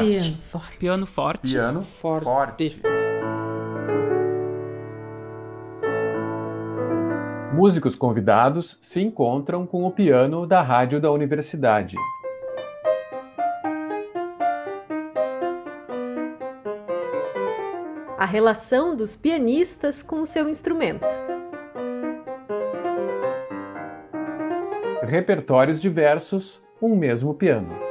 forte. 0.00 0.10
Piano 0.10 0.36
forte. 0.42 0.78
Piano 0.78 1.06
forte. 1.06 1.50
Piano 1.50 1.82
Forte. 1.82 2.24
forte. 2.70 2.82
Músicos 7.52 7.96
convidados 7.96 8.78
se 8.80 9.02
encontram 9.02 9.66
com 9.66 9.84
o 9.84 9.90
piano 9.90 10.46
da 10.46 10.62
rádio 10.62 11.00
da 11.00 11.10
universidade. 11.10 11.96
A 18.16 18.24
relação 18.24 18.94
dos 18.94 19.16
pianistas 19.16 20.02
com 20.02 20.20
o 20.20 20.26
seu 20.26 20.48
instrumento. 20.48 21.06
Repertórios 25.02 25.80
diversos, 25.80 26.62
um 26.80 26.94
mesmo 26.94 27.34
piano. 27.34 27.89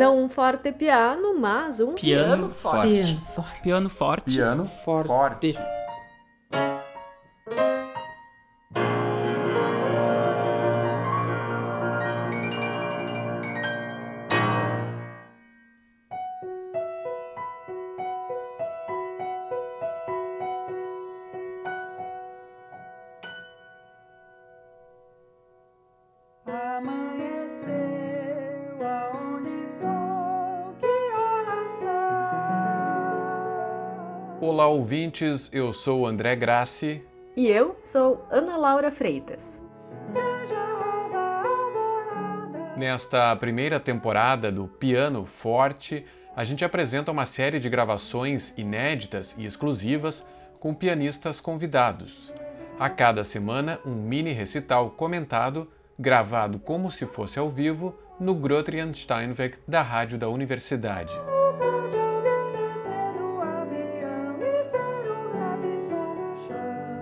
Não 0.00 0.24
um 0.24 0.30
forte 0.30 0.72
piano, 0.72 1.38
mas 1.38 1.78
um 1.78 1.92
Piano 1.92 2.48
forte. 2.48 2.88
Piano 2.94 3.18
forte. 3.34 3.60
Piano 3.62 3.88
forte. 3.90 4.34
Piano 4.34 4.64
Forte. 4.64 5.06
forte. 5.06 5.79
Ouvintes. 34.70 35.50
Eu 35.52 35.72
sou 35.72 36.00
o 36.00 36.06
André 36.06 36.34
Grassi. 36.36 37.04
E 37.36 37.46
eu 37.46 37.76
sou 37.84 38.24
Ana 38.30 38.56
Laura 38.56 38.90
Freitas. 38.90 39.62
Nesta 42.76 43.36
primeira 43.36 43.78
temporada 43.78 44.50
do 44.50 44.66
Piano 44.66 45.26
Forte, 45.26 46.04
a 46.34 46.44
gente 46.44 46.64
apresenta 46.64 47.10
uma 47.10 47.26
série 47.26 47.58
de 47.58 47.68
gravações 47.68 48.54
inéditas 48.56 49.34
e 49.36 49.44
exclusivas 49.44 50.24
com 50.58 50.74
pianistas 50.74 51.40
convidados. 51.40 52.32
A 52.78 52.88
cada 52.88 53.22
semana, 53.22 53.78
um 53.84 53.94
mini 53.94 54.32
recital 54.32 54.90
comentado, 54.90 55.70
gravado 55.98 56.58
como 56.58 56.90
se 56.90 57.04
fosse 57.04 57.38
ao 57.38 57.50
vivo, 57.50 57.94
no 58.18 58.34
Grotrian 58.34 58.92
Steinweg 58.94 59.56
da 59.68 59.82
rádio 59.82 60.16
da 60.16 60.28
universidade. 60.28 61.12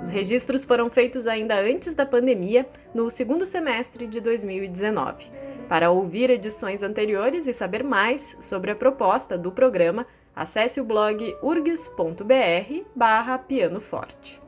Os 0.08 0.12
registros 0.14 0.64
foram 0.64 0.88
feitos 0.88 1.26
ainda 1.26 1.60
antes 1.60 1.92
da 1.92 2.06
pandemia, 2.06 2.66
no 2.94 3.10
segundo 3.10 3.44
semestre 3.44 4.06
de 4.06 4.22
2019. 4.22 5.30
Para 5.68 5.90
ouvir 5.90 6.30
edições 6.30 6.82
anteriores 6.82 7.46
e 7.46 7.52
saber 7.52 7.84
mais 7.84 8.34
sobre 8.40 8.70
a 8.70 8.74
proposta 8.74 9.36
do 9.36 9.52
programa, 9.52 10.06
acesse 10.34 10.80
o 10.80 10.84
blog 10.84 11.36
urgs.br 11.42 12.84
barra 12.96 13.36
piano 13.36 13.82
forte. 13.82 14.40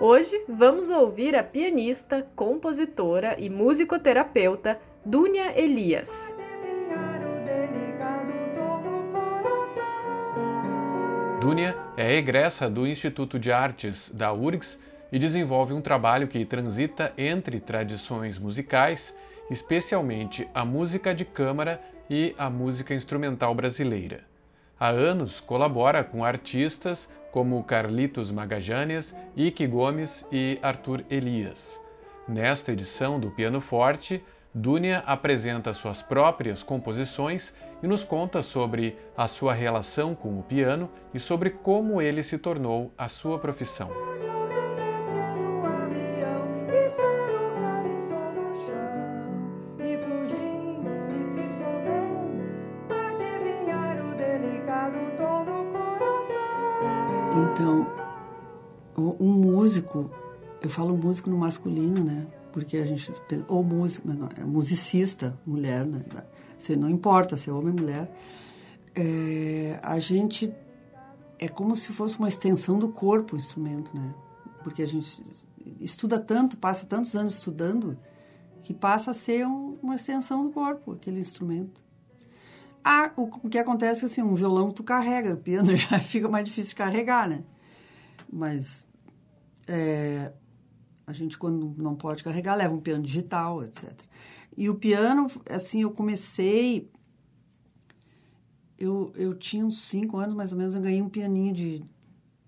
Hoje 0.00 0.40
vamos 0.48 0.88
ouvir 0.88 1.34
a 1.34 1.42
pianista, 1.42 2.24
compositora 2.36 3.34
e 3.40 3.50
musicoterapeuta 3.50 4.78
Dunia 5.04 5.60
Elias. 5.60 6.36
Dúnia 11.40 11.76
é 11.96 12.14
egressa 12.14 12.70
do 12.70 12.86
Instituto 12.86 13.36
de 13.36 13.50
Artes 13.50 14.10
da 14.14 14.32
URGS 14.32 14.78
e 15.12 15.18
desenvolve 15.18 15.72
um 15.72 15.80
trabalho 15.80 16.28
que 16.28 16.44
transita 16.44 17.12
entre 17.16 17.60
tradições 17.60 18.38
musicais, 18.38 19.14
especialmente 19.50 20.48
a 20.54 20.64
música 20.64 21.14
de 21.14 21.24
câmara 21.24 21.80
e 22.08 22.34
a 22.38 22.50
música 22.50 22.94
instrumental 22.94 23.54
brasileira. 23.54 24.20
Há 24.78 24.88
anos 24.88 25.40
colabora 25.40 26.04
com 26.04 26.24
artistas 26.24 27.08
como 27.32 27.62
Carlitos 27.64 28.30
Magajanes, 28.30 29.14
Ike 29.36 29.66
Gomes 29.66 30.26
e 30.30 30.58
Arthur 30.62 31.04
Elias. 31.10 31.80
Nesta 32.26 32.72
edição 32.72 33.18
do 33.18 33.30
Piano 33.30 33.60
Forte, 33.60 34.22
Dúnia 34.54 35.02
apresenta 35.06 35.72
suas 35.72 36.02
próprias 36.02 36.62
composições 36.62 37.52
e 37.82 37.86
nos 37.86 38.02
conta 38.02 38.42
sobre 38.42 38.96
a 39.16 39.26
sua 39.28 39.52
relação 39.52 40.14
com 40.14 40.38
o 40.38 40.42
piano 40.42 40.90
e 41.12 41.18
sobre 41.20 41.50
como 41.50 42.00
ele 42.00 42.22
se 42.22 42.38
tornou 42.38 42.92
a 42.96 43.08
sua 43.08 43.38
profissão. 43.38 43.90
Um 59.00 59.32
músico, 59.32 60.10
eu 60.60 60.70
falo 60.70 60.96
músico 60.96 61.30
no 61.30 61.38
masculino, 61.38 62.04
né? 62.04 62.26
Porque 62.52 62.76
a 62.76 62.84
gente, 62.84 63.12
ou 63.46 63.62
músico, 63.62 64.08
não, 64.08 64.28
é 64.36 64.44
musicista, 64.44 65.38
mulher, 65.46 65.86
né? 65.86 66.00
Você 66.56 66.74
não 66.74 66.90
importa 66.90 67.36
se 67.36 67.48
é 67.50 67.52
homem 67.52 67.72
ou 67.74 67.80
mulher. 67.80 68.10
É, 68.94 69.78
a 69.82 69.98
gente 70.00 70.52
é 71.38 71.48
como 71.48 71.76
se 71.76 71.92
fosse 71.92 72.18
uma 72.18 72.28
extensão 72.28 72.78
do 72.78 72.88
corpo 72.88 73.36
o 73.36 73.38
instrumento, 73.38 73.94
né? 73.96 74.12
Porque 74.64 74.82
a 74.82 74.86
gente 74.86 75.22
estuda 75.80 76.18
tanto, 76.18 76.56
passa 76.56 76.84
tantos 76.84 77.14
anos 77.14 77.34
estudando, 77.34 77.96
que 78.64 78.74
passa 78.74 79.12
a 79.12 79.14
ser 79.14 79.46
um- 79.46 79.78
uma 79.82 79.94
extensão 79.94 80.44
do 80.44 80.50
corpo, 80.50 80.92
aquele 80.92 81.20
instrumento. 81.20 81.84
Ah, 82.82 83.12
o, 83.16 83.22
o 83.24 83.48
que 83.48 83.58
acontece 83.58 84.02
é 84.04 84.06
assim, 84.06 84.22
um 84.22 84.34
violão 84.34 84.70
tu 84.70 84.82
carrega, 84.82 85.34
o 85.34 85.36
piano 85.36 85.74
já 85.76 86.00
fica 86.00 86.28
mais 86.28 86.44
difícil 86.44 86.70
de 86.70 86.76
carregar, 86.76 87.28
né? 87.28 87.44
Mas 88.30 88.84
é, 89.68 90.32
a 91.06 91.12
gente, 91.12 91.38
quando 91.38 91.74
não 91.76 91.94
pode 91.94 92.24
carregar, 92.24 92.54
leva 92.54 92.74
um 92.74 92.80
piano 92.80 93.02
digital, 93.02 93.62
etc. 93.62 93.92
E 94.56 94.68
o 94.68 94.74
piano, 94.74 95.30
assim, 95.48 95.82
eu 95.82 95.90
comecei... 95.90 96.90
Eu, 98.78 99.12
eu 99.16 99.34
tinha 99.34 99.66
uns 99.66 99.82
cinco 99.82 100.18
anos, 100.18 100.34
mais 100.34 100.52
ou 100.52 100.58
menos, 100.58 100.74
eu 100.74 100.80
ganhei 100.80 101.02
um 101.02 101.08
pianinho 101.08 101.52
de, 101.52 101.84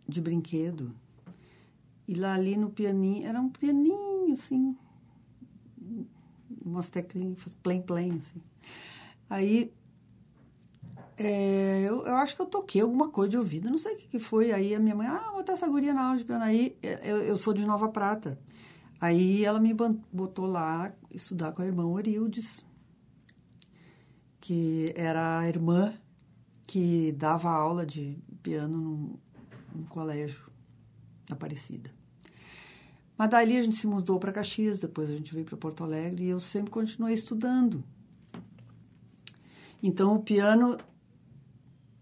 de 0.08 0.20
brinquedo. 0.20 0.94
E 2.06 2.14
lá 2.14 2.34
ali 2.34 2.56
no 2.56 2.70
pianinho, 2.70 3.26
era 3.26 3.40
um 3.40 3.48
pianinho, 3.48 4.32
assim, 4.32 4.76
umas 6.64 6.88
teclinhas, 6.90 7.54
plen, 7.62 7.82
plen, 7.82 8.12
assim. 8.12 8.40
Aí 9.28 9.72
é, 11.22 11.82
eu, 11.82 12.06
eu 12.06 12.16
acho 12.16 12.34
que 12.34 12.40
eu 12.40 12.46
toquei 12.46 12.80
alguma 12.80 13.10
coisa 13.10 13.30
de 13.30 13.36
ouvido, 13.36 13.68
não 13.68 13.76
sei 13.76 13.92
o 13.94 13.96
que, 13.98 14.08
que 14.08 14.18
foi. 14.18 14.52
Aí 14.52 14.74
a 14.74 14.80
minha 14.80 14.94
mãe, 14.94 15.06
ah, 15.06 15.32
botar 15.34 15.52
essa 15.52 15.68
guria 15.68 15.92
na 15.92 16.02
aula 16.02 16.16
de 16.16 16.24
piano. 16.24 16.42
Aí 16.42 16.78
eu, 16.82 17.18
eu 17.18 17.36
sou 17.36 17.52
de 17.52 17.66
Nova 17.66 17.90
Prata. 17.90 18.38
Aí 18.98 19.44
ela 19.44 19.60
me 19.60 19.74
botou 20.10 20.46
lá 20.46 20.90
estudar 21.10 21.52
com 21.52 21.60
a 21.60 21.66
irmã 21.66 21.84
Orildes, 21.84 22.64
que 24.40 24.92
era 24.96 25.40
a 25.40 25.48
irmã 25.48 25.92
que 26.66 27.12
dava 27.12 27.50
aula 27.50 27.84
de 27.84 28.18
piano 28.42 28.78
num, 28.78 29.18
num 29.74 29.84
colégio 29.84 30.50
Aparecida. 31.30 31.90
Mas 33.16 33.28
dali 33.28 33.58
a 33.58 33.62
gente 33.62 33.76
se 33.76 33.86
mudou 33.86 34.18
para 34.18 34.32
Caxias, 34.32 34.80
depois 34.80 35.10
a 35.10 35.12
gente 35.12 35.34
veio 35.34 35.44
para 35.44 35.56
Porto 35.56 35.84
Alegre 35.84 36.24
e 36.24 36.28
eu 36.30 36.38
sempre 36.38 36.70
continuei 36.70 37.12
estudando. 37.12 37.84
Então 39.82 40.14
o 40.14 40.22
piano 40.22 40.78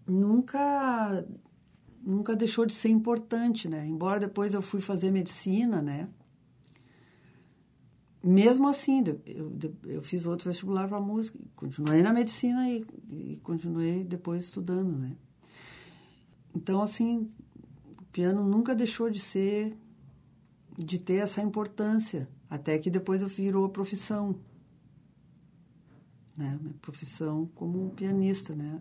nunca 0.08 1.24
nunca 2.02 2.34
deixou 2.34 2.64
de 2.64 2.72
ser 2.72 2.88
importante, 2.88 3.68
né? 3.68 3.86
Embora 3.86 4.18
depois 4.18 4.54
eu 4.54 4.62
fui 4.62 4.80
fazer 4.80 5.10
medicina, 5.10 5.82
né? 5.82 6.08
Mesmo 8.22 8.66
assim, 8.66 9.04
eu, 9.26 9.56
eu 9.84 10.02
fiz 10.02 10.26
outro 10.26 10.48
vestibular 10.48 10.88
para 10.88 11.00
música, 11.00 11.38
continuei 11.54 12.02
na 12.02 12.12
medicina 12.12 12.68
e, 12.68 12.84
e 13.10 13.36
continuei 13.42 14.02
depois 14.02 14.44
estudando, 14.44 14.98
né? 14.98 15.16
Então, 16.54 16.82
assim, 16.82 17.30
o 18.00 18.04
piano 18.06 18.42
nunca 18.42 18.74
deixou 18.74 19.08
de 19.08 19.20
ser, 19.20 19.76
de 20.76 20.98
ter 20.98 21.16
essa 21.16 21.40
importância, 21.40 22.28
até 22.50 22.78
que 22.78 22.90
depois 22.90 23.22
eu 23.22 23.28
virou 23.28 23.64
a 23.66 23.70
profissão, 23.70 24.34
né? 26.36 26.58
Minha 26.60 26.74
profissão 26.80 27.46
como 27.54 27.90
pianista, 27.90 28.54
né? 28.54 28.80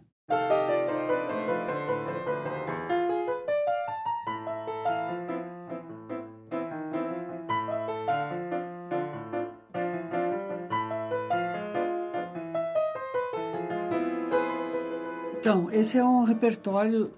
Então, 15.47 15.71
esse 15.71 15.97
é 15.97 16.03
um 16.03 16.25
repertório 16.25 17.13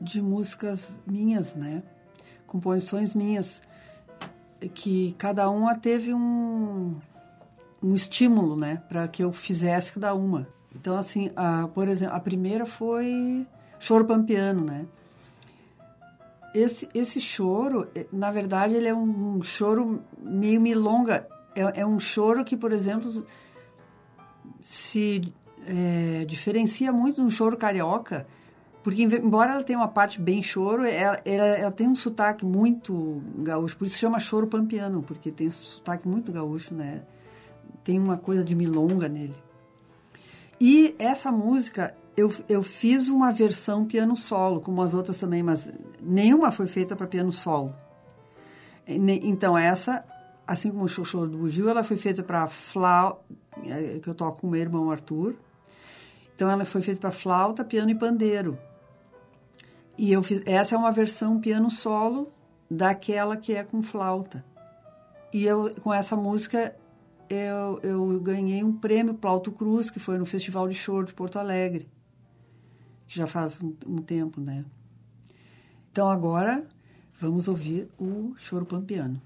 de 0.00 0.20
músicas 0.20 0.98
minhas, 1.06 1.54
né? 1.54 1.84
Composições 2.48 3.14
minhas, 3.14 3.62
que 4.74 5.14
cada 5.18 5.48
uma 5.48 5.78
teve 5.78 6.12
um, 6.12 6.96
um 7.80 7.94
estímulo, 7.94 8.56
né? 8.56 8.82
Para 8.88 9.06
que 9.06 9.22
eu 9.22 9.32
fizesse 9.32 9.92
cada 9.92 10.12
uma. 10.14 10.48
Então, 10.74 10.96
assim, 10.96 11.30
a, 11.36 11.68
por 11.68 11.86
exemplo, 11.86 12.16
a 12.16 12.18
primeira 12.18 12.66
foi 12.66 13.46
Choro 13.78 14.04
Pampiano, 14.04 14.64
né? 14.64 14.84
Esse, 16.52 16.88
esse 16.92 17.20
choro, 17.20 17.88
eh, 17.94 18.08
na 18.12 18.32
verdade, 18.32 18.74
ele 18.74 18.88
é 18.88 18.94
um, 18.94 19.36
um 19.36 19.42
choro 19.44 20.02
meio 20.18 20.60
milonga. 20.60 21.28
É, 21.54 21.82
é 21.82 21.86
um 21.86 22.00
choro 22.00 22.44
que, 22.44 22.56
por 22.56 22.72
exemplo, 22.72 23.24
se 24.60 25.32
é, 25.66 26.24
diferencia 26.24 26.92
muito 26.92 27.16
de 27.16 27.26
um 27.26 27.30
choro 27.30 27.56
carioca, 27.56 28.26
porque 28.82 29.02
embora 29.02 29.52
ela 29.52 29.62
tenha 29.62 29.78
uma 29.78 29.88
parte 29.88 30.20
bem 30.20 30.42
choro, 30.42 30.84
ela, 30.84 31.20
ela, 31.24 31.46
ela, 31.46 31.70
tem 31.72 31.88
um 31.88 31.94
sotaque 31.94 32.44
muito 32.44 33.22
gaúcho, 33.38 33.76
por 33.76 33.86
isso 33.86 33.98
chama 33.98 34.20
choro 34.20 34.46
pampiano, 34.46 35.02
porque 35.02 35.30
tem 35.30 35.48
sotaque 35.48 36.06
muito 36.06 36.30
gaúcho, 36.30 36.74
né? 36.74 37.02
Tem 37.82 37.98
uma 37.98 38.18
coisa 38.18 38.44
de 38.44 38.54
milonga 38.54 39.08
nele. 39.08 39.34
E 40.60 40.94
essa 40.98 41.32
música, 41.32 41.94
eu, 42.16 42.32
eu 42.48 42.62
fiz 42.62 43.08
uma 43.08 43.30
versão 43.30 43.86
piano 43.86 44.14
solo, 44.16 44.60
como 44.60 44.82
as 44.82 44.92
outras 44.92 45.18
também, 45.18 45.42
mas 45.42 45.70
nenhuma 46.00 46.50
foi 46.50 46.66
feita 46.66 46.94
para 46.94 47.06
piano 47.06 47.32
solo. 47.32 47.74
Então 48.86 49.56
essa, 49.56 50.04
assim 50.46 50.70
como 50.70 50.84
o 50.84 50.88
Choro 50.88 51.28
do 51.28 51.38
Bugio, 51.38 51.68
ela 51.68 51.82
foi 51.82 51.96
feita 51.96 52.22
para 52.22 52.46
flauta, 52.48 53.20
é, 53.64 53.98
que 53.98 54.08
eu 54.08 54.14
toco 54.14 54.42
com 54.42 54.46
meu 54.46 54.60
irmão 54.60 54.90
Arthur, 54.90 55.36
então 56.34 56.50
ela 56.50 56.64
foi 56.64 56.82
feita 56.82 57.00
para 57.00 57.12
flauta, 57.12 57.64
piano 57.64 57.90
e 57.90 57.94
pandeiro. 57.94 58.58
E 59.96 60.12
eu 60.12 60.22
fiz, 60.22 60.42
essa 60.44 60.74
é 60.74 60.78
uma 60.78 60.90
versão 60.90 61.40
piano 61.40 61.70
solo 61.70 62.32
daquela 62.70 63.36
que 63.36 63.52
é 63.52 63.62
com 63.62 63.82
flauta. 63.82 64.44
E 65.32 65.44
eu 65.44 65.74
com 65.80 65.92
essa 65.92 66.16
música 66.16 66.74
eu, 67.28 67.80
eu 67.82 68.20
ganhei 68.20 68.62
um 68.62 68.72
prêmio 68.72 69.14
Plauto 69.14 69.50
Cruz, 69.50 69.90
que 69.90 69.98
foi 69.98 70.18
no 70.18 70.26
Festival 70.26 70.68
de 70.68 70.74
Choro 70.74 71.06
de 71.06 71.14
Porto 71.14 71.38
Alegre, 71.38 71.88
que 73.06 73.16
já 73.16 73.26
faz 73.26 73.60
um, 73.62 73.74
um 73.86 73.96
tempo, 73.96 74.40
né? 74.40 74.64
Então 75.90 76.08
agora 76.10 76.66
vamos 77.20 77.48
ouvir 77.48 77.88
o 77.98 78.34
Choro 78.36 78.66
Pampiano. 78.66 79.20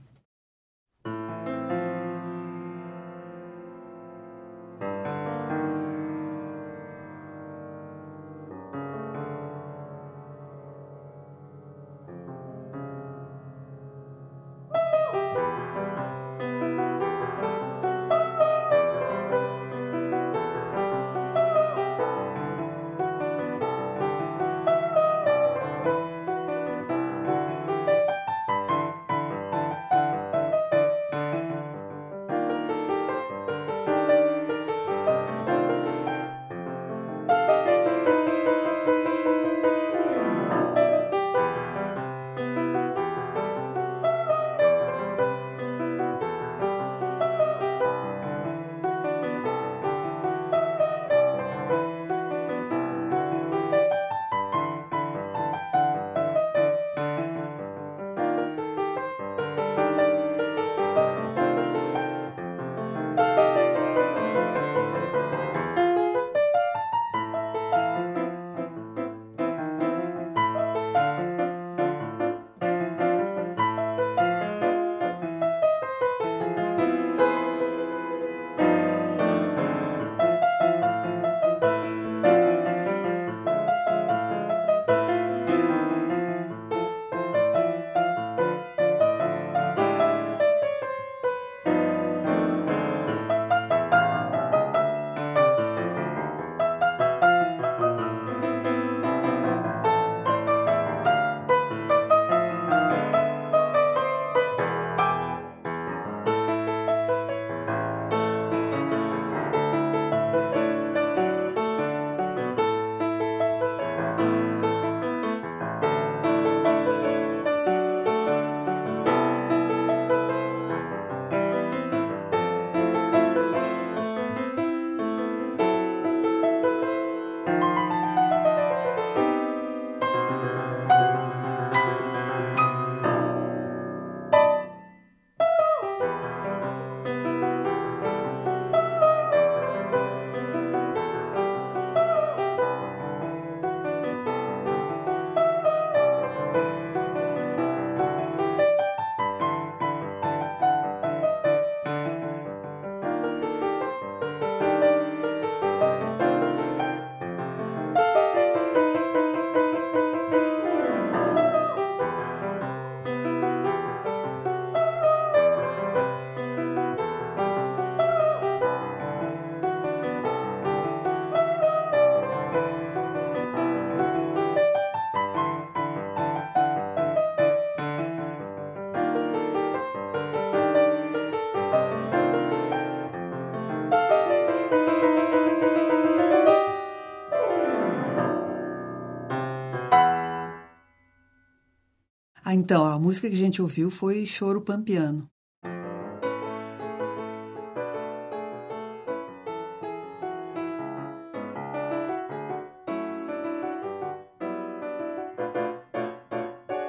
Então, 192.71 192.85
a 192.85 192.99
música 192.99 193.31
que 193.31 193.35
a 193.35 193.39
gente 193.39 193.63
ouviu 193.63 193.91
foi 193.91 194.27
Choro 194.27 194.61
Pampiano. 194.61 195.27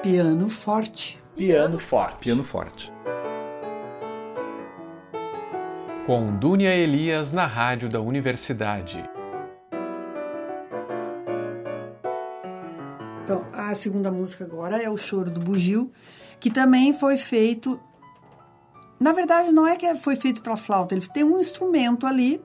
Piano 0.02 0.50
forte. 0.50 1.18
Piano 1.34 1.78
forte. 1.78 2.24
Piano 2.24 2.44
forte. 2.44 2.92
Com 6.04 6.36
Dúnia 6.36 6.74
Elias 6.74 7.32
na 7.32 7.46
rádio 7.46 7.88
da 7.88 8.02
universidade. 8.02 9.02
A 13.70 13.74
segunda 13.74 14.10
música 14.10 14.44
agora 14.44 14.82
é 14.82 14.88
o 14.88 14.96
Choro 14.96 15.30
do 15.30 15.40
Bugio, 15.40 15.90
que 16.38 16.50
também 16.50 16.92
foi 16.92 17.16
feito. 17.16 17.80
Na 18.98 19.12
verdade, 19.12 19.50
não 19.52 19.66
é 19.66 19.76
que 19.76 19.94
foi 19.94 20.16
feito 20.16 20.42
para 20.42 20.56
flauta, 20.56 20.94
ele 20.94 21.06
tem 21.06 21.24
um 21.24 21.38
instrumento 21.38 22.06
ali, 22.06 22.40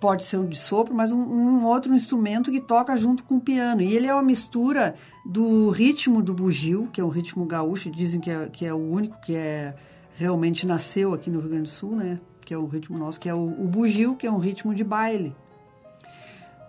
pode 0.00 0.24
ser 0.24 0.36
um 0.36 0.46
de 0.46 0.56
sopro, 0.56 0.94
mas 0.94 1.10
um, 1.10 1.18
um, 1.18 1.64
outro 1.64 1.94
instrumento 1.94 2.52
que 2.52 2.60
toca 2.60 2.96
junto 2.96 3.24
com 3.24 3.36
o 3.36 3.40
piano. 3.40 3.82
E 3.82 3.96
ele 3.96 4.06
é 4.06 4.14
uma 4.14 4.22
mistura 4.22 4.94
do 5.24 5.70
ritmo 5.70 6.22
do 6.22 6.32
bugio, 6.32 6.88
que 6.92 7.00
é 7.00 7.04
um 7.04 7.08
ritmo 7.08 7.44
gaúcho, 7.46 7.90
dizem 7.90 8.20
que 8.20 8.30
é, 8.30 8.48
que 8.48 8.66
é 8.66 8.72
o 8.72 8.78
único 8.78 9.20
que 9.20 9.34
é 9.34 9.74
realmente 10.16 10.66
nasceu 10.66 11.12
aqui 11.12 11.28
no 11.30 11.40
Rio 11.40 11.48
Grande 11.48 11.64
do 11.64 11.70
Sul, 11.70 11.96
né? 11.96 12.20
Que 12.44 12.54
é 12.54 12.58
o 12.58 12.66
ritmo 12.66 12.96
nosso, 12.96 13.18
que 13.18 13.28
é 13.28 13.34
o, 13.34 13.44
o 13.44 13.66
bugio, 13.66 14.14
que 14.14 14.26
é 14.26 14.30
um 14.30 14.38
ritmo 14.38 14.74
de 14.74 14.84
baile 14.84 15.34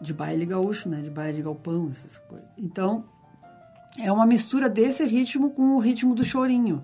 de 0.01 0.13
baile 0.13 0.45
gaúcho, 0.45 0.89
né? 0.89 1.01
De 1.01 1.09
baile 1.09 1.37
de 1.37 1.43
galpão, 1.43 1.89
essas 1.91 2.17
coisas. 2.17 2.47
Então, 2.57 3.05
é 3.99 4.11
uma 4.11 4.25
mistura 4.25 4.69
desse 4.69 5.03
ritmo 5.05 5.51
com 5.51 5.75
o 5.75 5.79
ritmo 5.79 6.13
do 6.13 6.23
chorinho. 6.23 6.83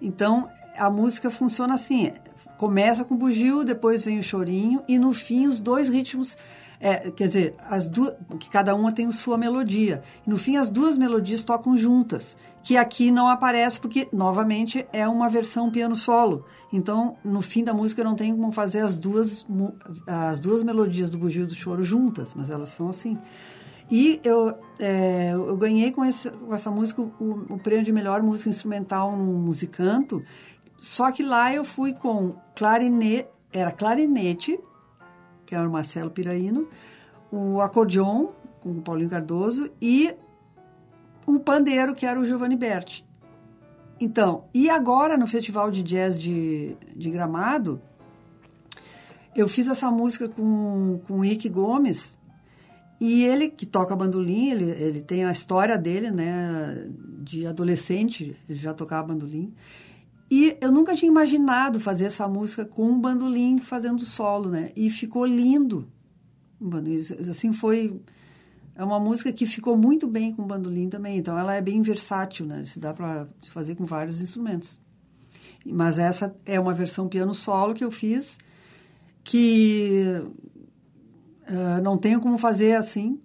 Então, 0.00 0.48
a 0.76 0.90
música 0.90 1.30
funciona 1.30 1.74
assim: 1.74 2.12
começa 2.56 3.04
com 3.04 3.14
o 3.14 3.18
bugio, 3.18 3.64
depois 3.64 4.02
vem 4.02 4.18
o 4.18 4.22
chorinho 4.22 4.82
e 4.88 4.98
no 4.98 5.12
fim 5.12 5.46
os 5.46 5.60
dois 5.60 5.88
ritmos 5.88 6.36
é, 6.82 7.12
quer 7.12 7.28
dizer, 7.28 7.54
as 7.70 7.86
duas, 7.86 8.16
que 8.40 8.50
cada 8.50 8.74
uma 8.74 8.90
tem 8.90 9.08
sua 9.12 9.38
melodia. 9.38 10.02
No 10.26 10.36
fim, 10.36 10.56
as 10.56 10.68
duas 10.68 10.98
melodias 10.98 11.44
tocam 11.44 11.76
juntas, 11.76 12.36
que 12.60 12.76
aqui 12.76 13.12
não 13.12 13.28
aparece 13.28 13.78
porque, 13.78 14.08
novamente, 14.12 14.84
é 14.92 15.06
uma 15.06 15.28
versão 15.28 15.70
piano 15.70 15.94
solo. 15.94 16.44
Então, 16.72 17.14
no 17.24 17.40
fim 17.40 17.62
da 17.62 17.72
música, 17.72 18.02
não 18.02 18.16
tenho 18.16 18.36
como 18.36 18.50
fazer 18.50 18.80
as 18.80 18.98
duas, 18.98 19.46
as 20.08 20.40
duas 20.40 20.64
melodias 20.64 21.08
do 21.08 21.18
bugio 21.18 21.44
e 21.44 21.46
do 21.46 21.54
choro 21.54 21.84
juntas, 21.84 22.34
mas 22.34 22.50
elas 22.50 22.70
são 22.70 22.88
assim. 22.88 23.16
E 23.90 24.20
eu, 24.24 24.54
é, 24.78 25.32
eu 25.32 25.56
ganhei 25.56 25.92
com, 25.92 26.04
esse, 26.04 26.30
com 26.30 26.54
essa 26.54 26.70
música 26.70 27.02
o, 27.02 27.10
o 27.48 27.58
prêmio 27.58 27.84
de 27.84 27.92
melhor 27.92 28.22
música 28.22 28.48
instrumental 28.48 29.16
no 29.16 29.24
musicanto, 29.24 30.22
só 30.78 31.12
que 31.12 31.22
lá 31.22 31.54
eu 31.54 31.64
fui 31.64 31.92
com 31.92 32.34
clarinete, 32.54 33.28
era 33.52 33.70
clarinete, 33.70 34.58
que 35.44 35.54
era 35.54 35.68
o 35.68 35.70
Marcelo 35.70 36.10
Piraíno, 36.10 36.68
o 37.30 37.60
acordeon, 37.60 38.28
com 38.60 38.70
o 38.70 38.82
Paulinho 38.82 39.10
Cardoso, 39.10 39.70
e 39.80 40.14
o 41.26 41.38
pandeiro, 41.38 41.94
que 41.94 42.06
era 42.06 42.18
o 42.18 42.24
Giovanni 42.24 42.56
Berti. 42.56 43.06
Então, 44.00 44.44
e 44.52 44.68
agora 44.68 45.16
no 45.16 45.26
Festival 45.26 45.70
de 45.70 45.82
Jazz 45.82 46.18
de, 46.18 46.76
de 46.96 47.10
Gramado, 47.10 47.80
eu 49.34 49.48
fiz 49.48 49.68
essa 49.68 49.90
música 49.90 50.28
com, 50.28 51.00
com 51.06 51.20
o 51.20 51.24
Ike 51.24 51.48
Gomes, 51.48 52.18
e 53.04 53.24
ele, 53.24 53.48
que 53.48 53.66
toca 53.66 53.96
bandolim, 53.96 54.50
ele, 54.50 54.70
ele 54.70 55.00
tem 55.02 55.24
a 55.24 55.32
história 55.32 55.76
dele, 55.76 56.08
né, 56.08 56.88
de 57.18 57.44
adolescente, 57.44 58.36
ele 58.48 58.56
já 58.56 58.72
tocava 58.72 59.08
bandolim. 59.08 59.52
E 60.30 60.56
eu 60.60 60.70
nunca 60.70 60.94
tinha 60.94 61.10
imaginado 61.10 61.80
fazer 61.80 62.04
essa 62.04 62.28
música 62.28 62.64
com 62.64 62.88
um 62.88 63.00
bandolim 63.00 63.58
fazendo 63.58 64.04
solo, 64.04 64.48
né? 64.48 64.70
E 64.76 64.88
ficou 64.88 65.26
lindo. 65.26 65.90
Assim, 67.28 67.52
foi... 67.52 68.00
É 68.76 68.84
uma 68.84 69.00
música 69.00 69.32
que 69.32 69.46
ficou 69.46 69.76
muito 69.76 70.06
bem 70.06 70.32
com 70.32 70.46
bandolim 70.46 70.88
também. 70.88 71.18
Então, 71.18 71.36
ela 71.36 71.56
é 71.56 71.60
bem 71.60 71.82
versátil, 71.82 72.46
né? 72.46 72.64
Se 72.64 72.78
dá 72.78 72.94
para 72.94 73.26
fazer 73.50 73.74
com 73.74 73.84
vários 73.84 74.22
instrumentos. 74.22 74.78
Mas 75.66 75.98
essa 75.98 76.32
é 76.46 76.60
uma 76.60 76.72
versão 76.72 77.08
piano 77.08 77.34
solo 77.34 77.74
que 77.74 77.82
eu 77.82 77.90
fiz, 77.90 78.38
que 79.24 80.22
uh, 81.48 81.82
não 81.82 81.96
tenho 81.96 82.20
como 82.20 82.38
fazer 82.38 82.76
assim, 82.76 83.20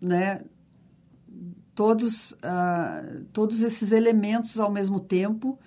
né? 0.00 0.42
Todos, 1.74 2.32
uh, 2.32 3.24
todos 3.32 3.62
esses 3.62 3.92
elementos 3.92 4.58
ao 4.58 4.70
mesmo 4.70 4.98
tempo 4.98 5.58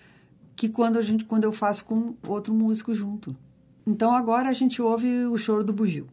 que 0.56 0.68
quando 0.70 1.00
a 1.00 1.02
gente 1.02 1.24
quando 1.26 1.46
eu 1.46 1.52
faço 1.52 1.86
com 1.86 2.16
outro 2.28 2.54
músico 2.54 2.94
junto. 2.94 3.36
Então 3.86 4.14
agora 4.14 4.50
a 4.50 4.54
gente 4.54 4.82
ouve 4.82 5.26
o 5.26 5.38
choro 5.38 5.64
do 5.64 5.74
bugio. 5.74 6.08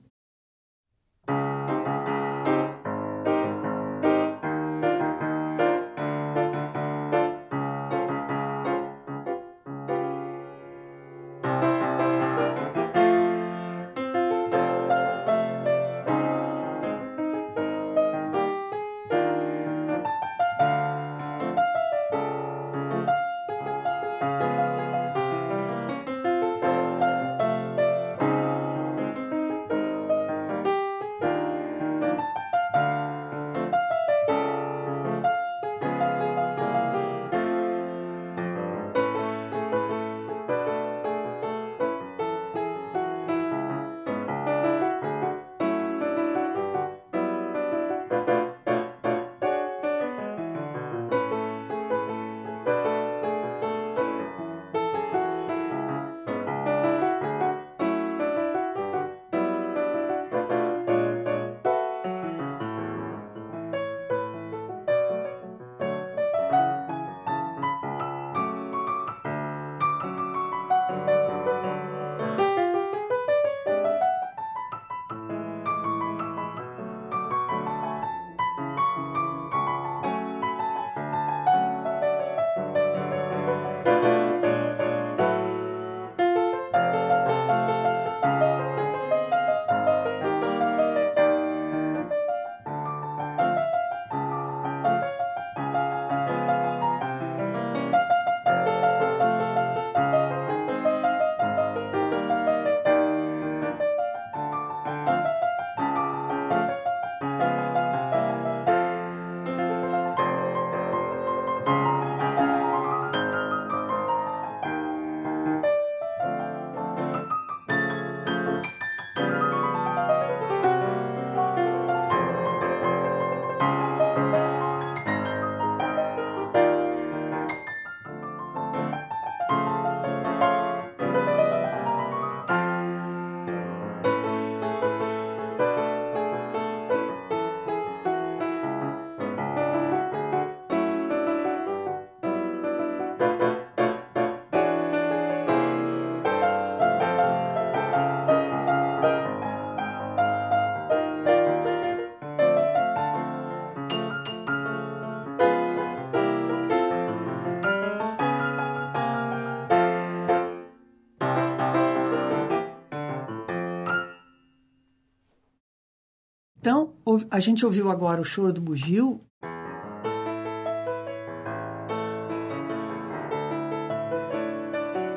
a 167.30 167.40
gente 167.40 167.64
ouviu 167.64 167.90
agora 167.90 168.20
o 168.20 168.24
Choro 168.24 168.52
do 168.52 168.60
Bugio. 168.60 169.20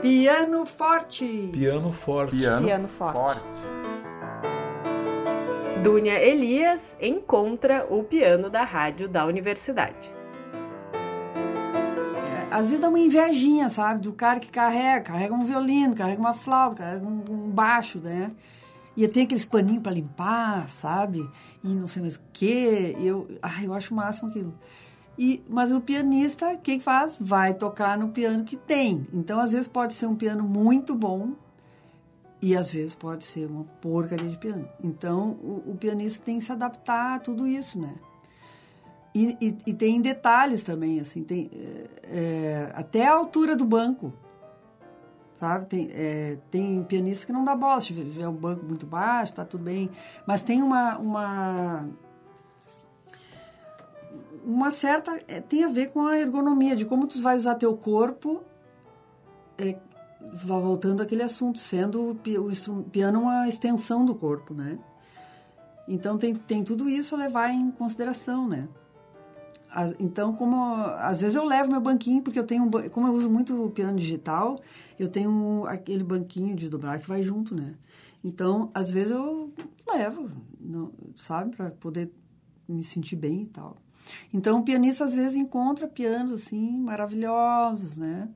Piano 0.01 0.65
forte. 0.65 1.49
Piano 1.51 1.91
forte. 1.91 2.35
Piano, 2.37 2.65
Piano 2.65 2.87
forte. 2.87 3.17
forte. 3.19 3.67
Dunia 5.83 6.21
Elias 6.21 6.95
encontra 7.01 7.85
o 7.89 8.03
piano 8.03 8.49
da 8.49 8.63
rádio 8.63 9.09
da 9.09 9.25
universidade. 9.25 10.13
É, 10.93 12.55
às 12.55 12.67
vezes 12.67 12.79
dá 12.79 12.87
uma 12.87 12.99
invejinha, 12.99 13.67
sabe? 13.67 14.01
Do 14.01 14.13
cara 14.13 14.39
que 14.39 14.49
carrega, 14.49 15.01
carrega 15.01 15.33
um 15.33 15.43
violino, 15.43 15.95
carrega 15.95 16.21
uma 16.21 16.33
flauta, 16.33 16.83
carrega 16.83 17.05
um 17.05 17.49
baixo, 17.49 17.99
né? 17.99 18.31
E 18.95 19.07
tem 19.07 19.23
aqueles 19.23 19.45
paninhos 19.45 19.81
para 19.81 19.93
limpar, 19.93 20.67
sabe? 20.67 21.27
E 21.63 21.69
não 21.69 21.87
sei 21.87 22.01
mais 22.01 22.15
o 22.17 22.21
quê. 22.33 22.95
Eu, 22.99 23.27
ai, 23.41 23.65
eu 23.65 23.73
acho 23.73 23.93
o 23.93 23.97
máximo 23.97 24.29
aquilo. 24.29 24.53
E, 25.17 25.43
mas 25.49 25.71
o 25.71 25.79
pianista, 25.79 26.53
o 26.53 26.57
que 26.57 26.77
que 26.77 26.83
faz? 26.83 27.17
Vai 27.19 27.53
tocar 27.53 27.97
no 27.97 28.09
piano 28.09 28.43
que 28.43 28.57
tem. 28.57 29.07
Então, 29.13 29.39
às 29.39 29.51
vezes, 29.51 29.67
pode 29.67 29.93
ser 29.93 30.07
um 30.07 30.15
piano 30.15 30.43
muito 30.43 30.95
bom 30.95 31.33
e, 32.41 32.55
às 32.55 32.71
vezes, 32.71 32.95
pode 32.95 33.23
ser 33.23 33.45
uma 33.45 33.63
porcaria 33.81 34.27
de 34.27 34.37
piano. 34.37 34.67
Então, 34.83 35.31
o, 35.41 35.71
o 35.71 35.77
pianista 35.79 36.23
tem 36.25 36.39
que 36.39 36.45
se 36.45 36.51
adaptar 36.51 37.15
a 37.15 37.19
tudo 37.19 37.47
isso, 37.47 37.79
né? 37.79 37.93
E, 39.13 39.37
e, 39.41 39.57
e 39.67 39.73
tem 39.73 40.01
detalhes 40.01 40.63
também, 40.63 40.99
assim, 40.99 41.23
tem 41.23 41.51
é, 42.03 42.71
até 42.73 43.05
a 43.05 43.13
altura 43.13 43.55
do 43.55 43.65
banco, 43.65 44.13
sabe? 45.41 45.65
Tem, 45.65 45.89
é, 45.91 46.37
tem 46.51 46.83
pianista 46.83 47.25
que 47.25 47.33
não 47.33 47.43
dá 47.43 47.55
bola, 47.55 47.81
se 47.81 47.87
tiver 47.87 48.27
um 48.27 48.33
banco 48.33 48.63
muito 48.63 48.85
baixo, 48.85 49.33
tá 49.33 49.43
tudo 49.43 49.63
bem, 49.63 49.89
mas 50.23 50.43
tem 50.43 50.61
uma, 50.61 50.99
uma 50.99 51.89
uma 54.45 54.69
certa 54.69 55.19
é, 55.27 55.41
tem 55.41 55.63
a 55.63 55.67
ver 55.67 55.89
com 55.89 56.05
a 56.05 56.19
ergonomia 56.19 56.75
de 56.75 56.85
como 56.85 57.07
tu 57.07 57.19
vai 57.21 57.35
usar 57.35 57.55
teu 57.55 57.75
corpo 57.75 58.43
é, 59.57 59.77
voltando 60.43 61.01
àquele 61.01 61.23
assunto 61.23 61.57
sendo 61.57 62.01
o, 62.01 62.71
o 62.71 62.83
piano 62.83 63.21
uma 63.21 63.47
extensão 63.47 64.05
do 64.05 64.13
corpo 64.13 64.53
né? 64.53 64.77
Então 65.87 66.17
tem, 66.17 66.35
tem 66.35 66.63
tudo 66.63 66.87
isso 66.87 67.15
a 67.15 67.17
levar 67.17 67.49
em 67.51 67.71
consideração 67.71 68.47
né 68.47 68.67
então 69.99 70.33
como 70.35 70.75
às 70.97 71.21
vezes 71.21 71.35
eu 71.35 71.45
levo 71.45 71.71
meu 71.71 71.81
banquinho 71.81 72.21
porque 72.21 72.37
eu 72.37 72.45
tenho 72.45 72.63
um 72.63 72.71
como 72.89 73.07
eu 73.07 73.13
uso 73.13 73.29
muito 73.29 73.65
o 73.65 73.71
piano 73.71 73.97
digital 73.97 74.59
eu 74.99 75.07
tenho 75.07 75.65
aquele 75.65 76.03
banquinho 76.03 76.55
de 76.55 76.67
dobrar 76.69 76.99
que 76.99 77.07
vai 77.07 77.23
junto 77.23 77.55
né 77.55 77.75
então 78.23 78.69
às 78.73 78.91
vezes 78.91 79.11
eu 79.11 79.53
levo 79.87 80.29
não, 80.59 80.91
sabe 81.15 81.55
para 81.55 81.71
poder 81.71 82.11
me 82.67 82.83
sentir 82.83 83.15
bem 83.15 83.43
e 83.43 83.45
tal 83.45 83.77
então, 84.33 84.59
o 84.59 84.63
pianista 84.63 85.03
às 85.03 85.13
vezes 85.13 85.35
encontra 85.35 85.87
pianos 85.87 86.31
assim 86.31 86.79
maravilhosos, 86.79 87.97
né? 87.97 88.29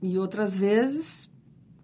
E 0.00 0.18
outras 0.18 0.54
vezes, 0.54 1.30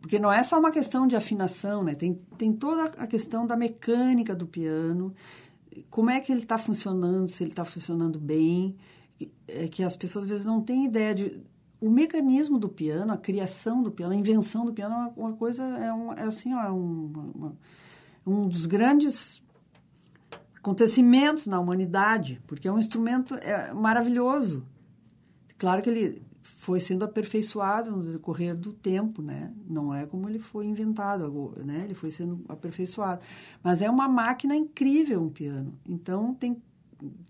porque 0.01 0.19
não 0.19 0.33
é 0.33 0.43
só 0.43 0.59
uma 0.59 0.71
questão 0.71 1.07
de 1.07 1.17
afinação, 1.17 1.83
né? 1.83 1.95
Tem, 1.95 2.15
tem 2.39 2.53
toda 2.53 2.85
a 2.85 3.07
questão 3.07 3.47
da 3.47 3.57
mecânica 3.57 4.35
do 4.35 4.47
piano, 4.47 5.15
como 5.91 6.11
é 6.11 6.21
que 6.21 6.33
ele 6.33 6.43
está 6.43 6.59
funcionando, 6.59 7.29
se 7.29 7.43
ele 7.43 7.51
está 7.51 7.65
funcionando 7.65 8.19
bem, 8.19 8.77
é 9.49 9.69
que 9.69 9.83
as 9.83 9.97
pessoas 9.97 10.25
às 10.25 10.31
vezes 10.31 10.47
não 10.47 10.61
têm 10.61 10.85
ideia 10.85 11.15
de 11.15 11.43
o 11.81 11.91
mecanismo 11.91 12.59
do 12.59 12.69
piano, 12.69 13.13
a 13.13 13.17
criação 13.19 13.83
do 13.83 13.91
piano, 13.91 14.13
a 14.15 14.17
invenção 14.17 14.65
do 14.65 14.73
piano 14.73 14.95
é 14.95 14.99
uma, 14.99 15.09
uma 15.17 15.33
coisa 15.35 15.63
é, 15.63 15.93
um, 15.93 16.13
é 16.13 16.23
assim, 16.23 16.55
ó, 16.55 16.63
é 16.63 16.73
um, 16.73 17.13
uma- 17.35 17.57
um 18.27 18.49
dos 18.49 18.65
grandes 18.65 19.43
acontecimentos 20.57 21.47
na 21.47 21.61
humanidade, 21.61 22.41
porque 22.47 22.67
é 22.67 22.73
um 22.73 22.79
instrumento 22.79 23.35
é, 23.35 23.73
maravilhoso. 23.75 24.67
Claro 25.59 25.83
que 25.83 25.91
ele 25.91 26.23
foi 26.65 26.81
sendo 26.81 27.05
aperfeiçoado 27.05 27.91
no 27.91 28.03
decorrer 28.03 28.57
do 28.57 28.73
tempo, 28.73 29.21
né? 29.21 29.53
Não 29.69 29.95
é 29.95 30.07
como 30.07 30.31
ele 30.31 30.39
foi 30.39 30.65
inventado, 30.65 31.53
né? 31.63 31.83
Ele 31.85 31.93
foi 31.93 32.11
sendo 32.11 32.43
aperfeiçoado. 32.49 33.21
Mas 33.63 33.83
é 33.83 33.91
uma 33.91 34.09
máquina 34.09 34.57
incrível 34.57 35.23
um 35.23 35.29
piano. 35.29 35.79
Então 35.87 36.33
tem 36.35 36.57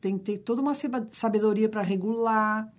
tem 0.01 0.17
ter 0.17 0.39
toda 0.39 0.63
uma 0.63 0.73
sabedoria 1.11 1.69
para 1.69 1.83
regular, 1.83 2.73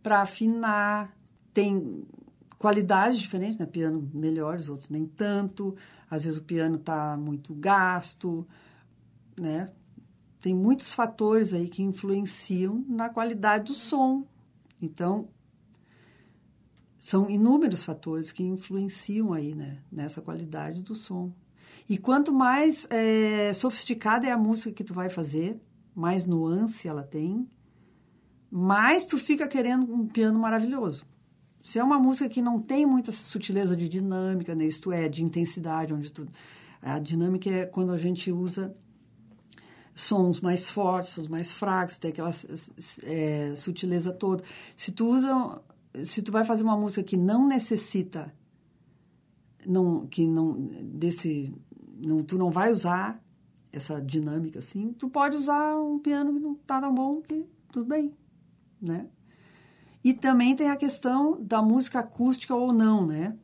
para 0.00 0.22
afinar. 0.22 1.16
Tem 1.52 2.04
qualidades 2.58 3.18
diferentes, 3.18 3.58
né? 3.58 3.66
Piano 3.66 4.08
melhores, 4.14 4.68
outros 4.68 4.88
nem 4.88 5.04
tanto. 5.04 5.74
Às 6.08 6.22
vezes 6.22 6.38
o 6.38 6.44
piano 6.44 6.76
está 6.76 7.16
muito 7.16 7.52
gasto, 7.54 8.46
né? 9.36 9.68
Tem 10.40 10.54
muitos 10.54 10.94
fatores 10.94 11.52
aí 11.52 11.68
que 11.68 11.82
influenciam 11.82 12.84
na 12.88 13.08
qualidade 13.08 13.64
do 13.64 13.74
som. 13.74 14.24
Então, 14.80 15.28
são 17.02 17.28
inúmeros 17.28 17.82
fatores 17.82 18.30
que 18.30 18.44
influenciam 18.44 19.32
aí, 19.32 19.56
né? 19.56 19.78
Nessa 19.90 20.22
qualidade 20.22 20.82
do 20.82 20.94
som. 20.94 21.32
E 21.88 21.98
quanto 21.98 22.32
mais 22.32 22.86
eh, 22.90 23.52
sofisticada 23.54 24.28
é 24.28 24.30
a 24.30 24.38
música 24.38 24.70
que 24.70 24.84
tu 24.84 24.94
vai 24.94 25.10
fazer, 25.10 25.60
mais 25.96 26.26
nuance 26.26 26.86
ela 26.86 27.02
tem, 27.02 27.50
mais 28.48 29.04
tu 29.04 29.18
fica 29.18 29.48
querendo 29.48 29.92
um 29.92 30.06
piano 30.06 30.38
maravilhoso. 30.38 31.04
Se 31.60 31.76
é 31.76 31.82
uma 31.82 31.98
música 31.98 32.28
que 32.28 32.40
não 32.40 32.60
tem 32.60 32.86
muita 32.86 33.10
sutileza 33.10 33.76
de 33.76 33.88
dinâmica, 33.88 34.54
né? 34.54 34.64
isto 34.64 34.92
é, 34.92 35.08
de 35.08 35.24
intensidade, 35.24 35.92
onde 35.92 36.12
tu, 36.12 36.28
a 36.80 37.00
dinâmica 37.00 37.50
é 37.50 37.66
quando 37.66 37.92
a 37.92 37.98
gente 37.98 38.30
usa 38.30 38.76
sons 39.92 40.40
mais 40.40 40.70
fortes, 40.70 41.14
sons 41.14 41.26
mais 41.26 41.50
fracos, 41.50 41.98
tem 41.98 42.12
aquela 42.12 42.30
é, 43.02 43.54
sutileza 43.56 44.12
toda. 44.12 44.44
Se 44.76 44.92
tu 44.92 45.16
usa, 45.16 45.60
se 46.04 46.22
tu 46.22 46.32
vai 46.32 46.44
fazer 46.44 46.62
uma 46.62 46.76
música 46.76 47.02
que 47.02 47.16
não 47.16 47.46
necessita, 47.46 48.34
não, 49.66 50.06
que 50.06 50.26
não 50.26 50.54
desse, 50.82 51.54
não, 51.98 52.22
tu 52.22 52.38
não 52.38 52.50
vai 52.50 52.72
usar 52.72 53.22
essa 53.72 54.00
dinâmica 54.00 54.58
assim, 54.58 54.92
tu 54.92 55.08
pode 55.08 55.36
usar 55.36 55.76
um 55.76 55.98
piano 55.98 56.32
que 56.34 56.40
não 56.40 56.54
tá 56.54 56.80
tão 56.80 56.94
bom, 56.94 57.22
tudo 57.70 57.86
bem, 57.86 58.12
né? 58.80 59.06
E 60.04 60.12
também 60.12 60.56
tem 60.56 60.68
a 60.68 60.76
questão 60.76 61.40
da 61.40 61.62
música 61.62 62.00
acústica 62.00 62.54
ou 62.54 62.72
não, 62.72 63.06
né? 63.06 63.36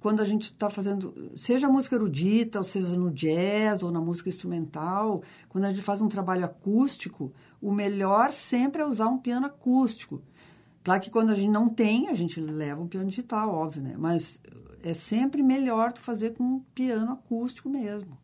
Quando 0.00 0.20
a 0.20 0.24
gente 0.24 0.44
está 0.44 0.68
fazendo, 0.68 1.30
seja 1.36 1.68
música 1.68 1.94
erudita, 1.94 2.58
ou 2.58 2.64
seja 2.64 2.96
no 2.96 3.10
jazz, 3.10 3.84
ou 3.84 3.92
na 3.92 4.00
música 4.00 4.28
instrumental, 4.28 5.22
quando 5.48 5.66
a 5.66 5.70
gente 5.70 5.82
faz 5.82 6.02
um 6.02 6.08
trabalho 6.08 6.44
acústico, 6.44 7.32
o 7.60 7.70
melhor 7.70 8.32
sempre 8.32 8.82
é 8.82 8.84
usar 8.84 9.06
um 9.06 9.18
piano 9.18 9.46
acústico. 9.46 10.20
Claro 10.82 11.00
que 11.00 11.10
quando 11.10 11.30
a 11.30 11.34
gente 11.34 11.50
não 11.50 11.68
tem, 11.68 12.08
a 12.08 12.14
gente 12.14 12.40
leva 12.40 12.80
um 12.80 12.88
piano 12.88 13.08
digital, 13.08 13.50
óbvio, 13.50 13.82
né? 13.82 13.94
Mas 13.96 14.40
é 14.82 14.94
sempre 14.94 15.42
melhor 15.42 15.92
tu 15.92 16.00
fazer 16.00 16.34
com 16.34 16.42
um 16.42 16.60
piano 16.74 17.12
acústico 17.12 17.68
mesmo. 17.68 18.18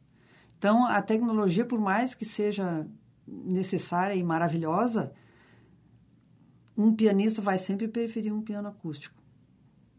Então, 0.59 0.85
a 0.85 1.01
tecnologia, 1.01 1.65
por 1.65 1.79
mais 1.79 2.15
que 2.15 2.25
seja 2.25 2.87
necessária 3.27 4.15
e 4.15 4.23
maravilhosa, 4.25 5.13
um 6.77 6.93
pianista 6.95 7.41
vai 7.41 7.59
sempre 7.59 7.87
preferir 7.87 8.33
um 8.33 8.43
piano 8.43 8.69
acústico. 8.69 9.15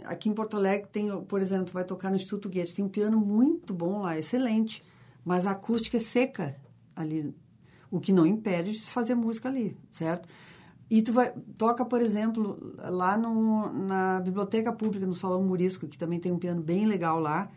Aqui 0.03 0.29
em 0.29 0.33
Porto 0.33 0.57
Alegre 0.57 0.87
tem, 0.91 1.09
por 1.23 1.41
exemplo, 1.41 1.73
vai 1.73 1.83
tocar 1.83 2.09
no 2.09 2.15
Instituto 2.15 2.49
Goethe, 2.49 2.75
tem 2.75 2.85
um 2.85 2.89
piano 2.89 3.19
muito 3.19 3.73
bom 3.73 4.01
lá, 4.01 4.17
excelente, 4.17 4.83
mas 5.25 5.45
a 5.45 5.51
acústica 5.51 5.97
é 5.97 5.99
seca 5.99 6.55
ali, 6.95 7.33
o 7.91 7.99
que 7.99 8.13
não 8.13 8.25
impede 8.25 8.71
de 8.71 8.79
se 8.79 8.91
fazer 8.91 9.15
música 9.15 9.49
ali, 9.49 9.77
certo? 9.91 10.27
E 10.89 11.01
tu 11.01 11.13
vai, 11.13 11.31
toca, 11.57 11.85
por 11.85 12.01
exemplo, 12.01 12.73
lá 12.77 13.15
no, 13.15 13.71
na 13.71 14.19
Biblioteca 14.21 14.73
Pública, 14.73 15.05
no 15.05 15.13
Salão 15.13 15.43
Murisco, 15.43 15.87
que 15.87 15.97
também 15.97 16.19
tem 16.19 16.31
um 16.31 16.39
piano 16.39 16.61
bem 16.61 16.85
legal 16.85 17.19
lá, 17.19 17.49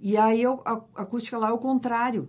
e 0.00 0.18
aí 0.18 0.44
a, 0.44 0.50
a 0.64 1.02
acústica 1.02 1.38
lá 1.38 1.48
é 1.48 1.52
o 1.52 1.58
contrário. 1.58 2.28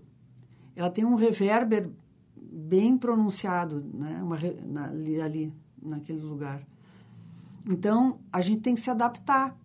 Ela 0.76 0.89
tem 0.89 1.04
um 1.04 1.15
reverber 1.15 1.89
bem 2.38 2.98
pronunciado, 2.98 3.84
né? 3.94 4.22
Uma, 4.24 4.38
na, 4.65 4.86
ali, 4.86 5.22
ali, 5.22 5.54
naquele 5.82 6.22
lugar. 6.22 6.62
Então, 7.70 8.20
a 8.32 8.41
gente 8.41 8.62
tem 8.62 8.76
que 8.76 8.82
se 8.82 8.89
adaptar. 8.89 9.58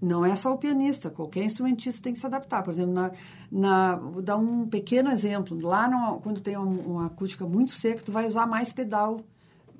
Não 0.00 0.26
é 0.26 0.36
só 0.36 0.52
o 0.52 0.58
pianista, 0.58 1.08
qualquer 1.08 1.44
instrumentista 1.44 2.02
tem 2.02 2.12
que 2.12 2.20
se 2.20 2.26
adaptar. 2.26 2.62
Por 2.62 2.74
exemplo, 2.74 2.92
na, 2.92 3.12
na, 3.50 3.96
vou 3.96 4.20
dar 4.20 4.36
um 4.36 4.66
pequeno 4.66 5.10
exemplo. 5.10 5.58
Lá, 5.58 5.88
no, 5.88 6.20
quando 6.20 6.40
tem 6.40 6.56
uma, 6.56 6.66
uma, 6.66 7.06
acústica 7.06 7.46
muito 7.46 7.72
seca, 7.72 8.02
tu 8.02 8.12
vai 8.12 8.26
usar 8.26 8.46
mais 8.46 8.72
pedal. 8.72 9.20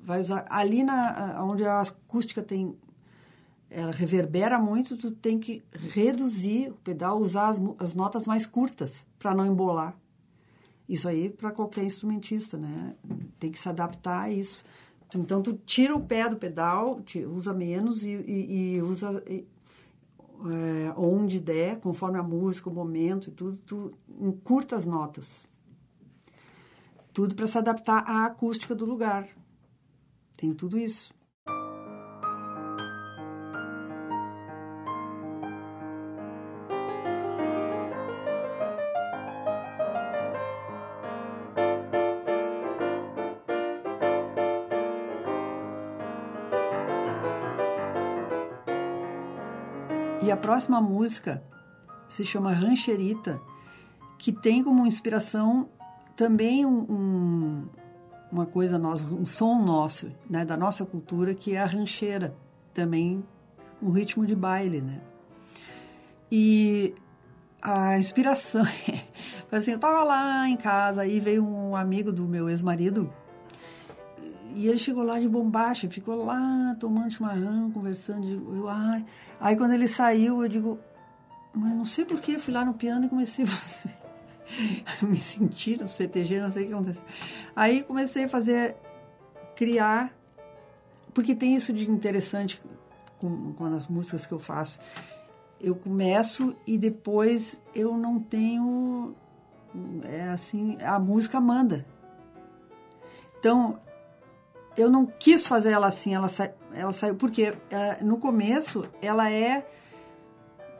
Vai 0.05 0.19
usar, 0.19 0.45
ali 0.49 0.83
na, 0.83 1.43
onde 1.43 1.65
a 1.65 1.81
acústica 1.81 2.43
tem, 2.43 2.77
ela 3.69 3.91
reverbera 3.91 4.59
muito, 4.59 4.95
tu 4.95 5.09
tem 5.09 5.39
que 5.39 5.63
reduzir 5.73 6.69
o 6.69 6.75
pedal, 6.75 7.19
usar 7.19 7.49
as, 7.49 7.59
as 7.79 7.95
notas 7.95 8.27
mais 8.27 8.45
curtas 8.45 9.05
para 9.17 9.33
não 9.33 9.45
embolar. 9.45 9.97
Isso 10.87 11.09
aí 11.09 11.29
para 11.29 11.49
qualquer 11.51 11.83
instrumentista, 11.83 12.55
né? 12.55 12.95
Tem 13.39 13.51
que 13.51 13.57
se 13.57 13.67
adaptar 13.67 14.21
a 14.21 14.31
isso. 14.31 14.63
Então, 15.15 15.41
tu 15.41 15.53
tira 15.65 15.95
o 15.95 16.01
pé 16.01 16.29
do 16.29 16.35
pedal, 16.35 16.99
usa 17.33 17.53
menos 17.53 18.03
e, 18.03 18.09
e, 18.09 18.75
e 18.75 18.81
usa 18.83 19.23
e, 19.27 19.47
é, 20.45 20.93
onde 20.95 21.39
der, 21.39 21.79
conforme 21.79 22.19
a 22.19 22.23
música, 22.23 22.69
o 22.69 22.73
momento 22.73 23.29
e 23.29 23.31
tudo, 23.31 23.57
tu 23.65 23.91
encurta 24.21 24.75
as 24.75 24.85
notas. 24.85 25.47
Tudo 27.13 27.33
para 27.33 27.47
se 27.47 27.57
adaptar 27.57 28.03
à 28.05 28.25
acústica 28.25 28.75
do 28.75 28.85
lugar. 28.85 29.27
Tem 30.37 30.53
tudo 30.53 30.77
isso. 30.77 31.13
E 50.21 50.31
a 50.31 50.35
próxima 50.35 50.81
música 50.81 51.43
se 52.07 52.25
chama 52.25 52.51
Rancherita, 52.51 53.39
que 54.17 54.31
tem 54.31 54.63
como 54.63 54.87
inspiração 54.87 55.69
também 56.15 56.65
um, 56.65 57.67
uma 58.31 58.45
coisa 58.45 58.77
nossa, 58.77 59.03
um 59.03 59.25
som 59.25 59.61
nosso, 59.61 60.11
né, 60.29 60.43
da 60.43 60.57
nossa 60.57 60.85
cultura, 60.85 61.33
que 61.33 61.55
é 61.55 61.61
a 61.61 61.65
rancheira, 61.65 62.35
também 62.73 63.23
um 63.81 63.91
ritmo 63.91 64.25
de 64.25 64.35
baile, 64.35 64.81
né? 64.81 65.01
E 66.31 66.95
a 67.61 67.97
inspiração, 67.97 68.65
assim, 69.51 69.71
eu 69.71 69.79
tava 69.79 70.03
lá 70.03 70.49
em 70.49 70.57
casa, 70.57 71.03
aí 71.03 71.19
veio 71.19 71.45
um 71.45 71.75
amigo 71.75 72.11
do 72.11 72.25
meu 72.25 72.49
ex-marido, 72.49 73.11
e 74.55 74.67
ele 74.67 74.77
chegou 74.77 75.03
lá 75.03 75.19
de 75.19 75.27
bombacha, 75.27 75.89
ficou 75.89 76.23
lá 76.23 76.75
tomando 76.79 77.11
chimarrão, 77.11 77.69
conversando. 77.71 78.25
Eu, 78.55 78.69
ai. 78.69 79.05
Aí 79.37 79.57
quando 79.57 79.73
ele 79.73 79.85
saiu, 79.85 80.41
eu 80.41 80.47
digo, 80.47 80.79
mas 81.53 81.75
não 81.75 81.83
sei 81.83 82.05
porquê, 82.05 82.39
fui 82.39 82.53
lá 82.53 82.63
no 82.63 82.73
piano 82.73 83.05
e 83.05 83.09
comecei 83.09 83.43
a 83.43 83.47
me 85.01 85.17
sentir 85.17 85.79
no 85.79 85.87
CTG, 85.87 86.39
não 86.39 86.51
sei 86.51 86.63
o 86.63 86.67
que 86.67 86.73
aconteceu. 86.73 87.03
Aí 87.55 87.83
comecei 87.83 88.25
a 88.25 88.27
fazer, 88.27 88.75
criar, 89.55 90.13
porque 91.13 91.33
tem 91.33 91.55
isso 91.55 91.71
de 91.71 91.89
interessante 91.89 92.61
com, 93.17 93.53
com 93.53 93.65
as 93.65 93.87
músicas 93.87 94.25
que 94.25 94.33
eu 94.33 94.39
faço. 94.39 94.79
Eu 95.59 95.75
começo 95.75 96.55
e 96.67 96.77
depois 96.77 97.61
eu 97.73 97.97
não 97.97 98.19
tenho. 98.19 99.15
É 100.03 100.29
assim, 100.29 100.77
a 100.81 100.99
música 100.99 101.39
manda. 101.39 101.85
Então, 103.39 103.79
eu 104.75 104.89
não 104.89 105.05
quis 105.05 105.47
fazer 105.47 105.71
ela 105.71 105.87
assim, 105.87 106.13
ela, 106.13 106.27
sa, 106.27 106.51
ela 106.73 106.91
saiu, 106.91 107.15
porque 107.15 107.53
é, 107.69 108.03
no 108.03 108.17
começo 108.17 108.87
ela 109.01 109.29
é 109.29 109.67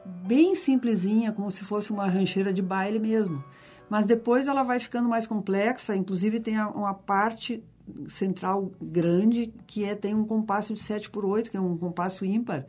bem 0.06 0.56
simplesinha, 0.56 1.32
como 1.32 1.50
se 1.52 1.64
fosse 1.64 1.92
uma 1.92 2.08
rancheira 2.08 2.54
de 2.54 2.62
baile 2.62 3.00
mesmo. 3.00 3.44
Mas 3.90 4.06
depois 4.06 4.48
ela 4.48 4.64
vai 4.64 4.80
ficando 4.80 5.08
mais 5.08 5.28
complexa, 5.28 5.96
inclusive 5.96 6.40
tem 6.40 6.60
uma 6.60 6.94
parte 6.94 7.64
central 8.08 8.72
grande 8.82 9.54
que 9.68 9.86
é 9.86 9.94
tem 9.94 10.16
um 10.16 10.26
compasso 10.26 10.74
de 10.74 10.80
7 10.80 11.10
por 11.10 11.24
8, 11.24 11.52
que 11.52 11.58
é 11.58 11.62
um 11.62 11.78
compasso 11.78 12.26
ímpar. 12.26 12.66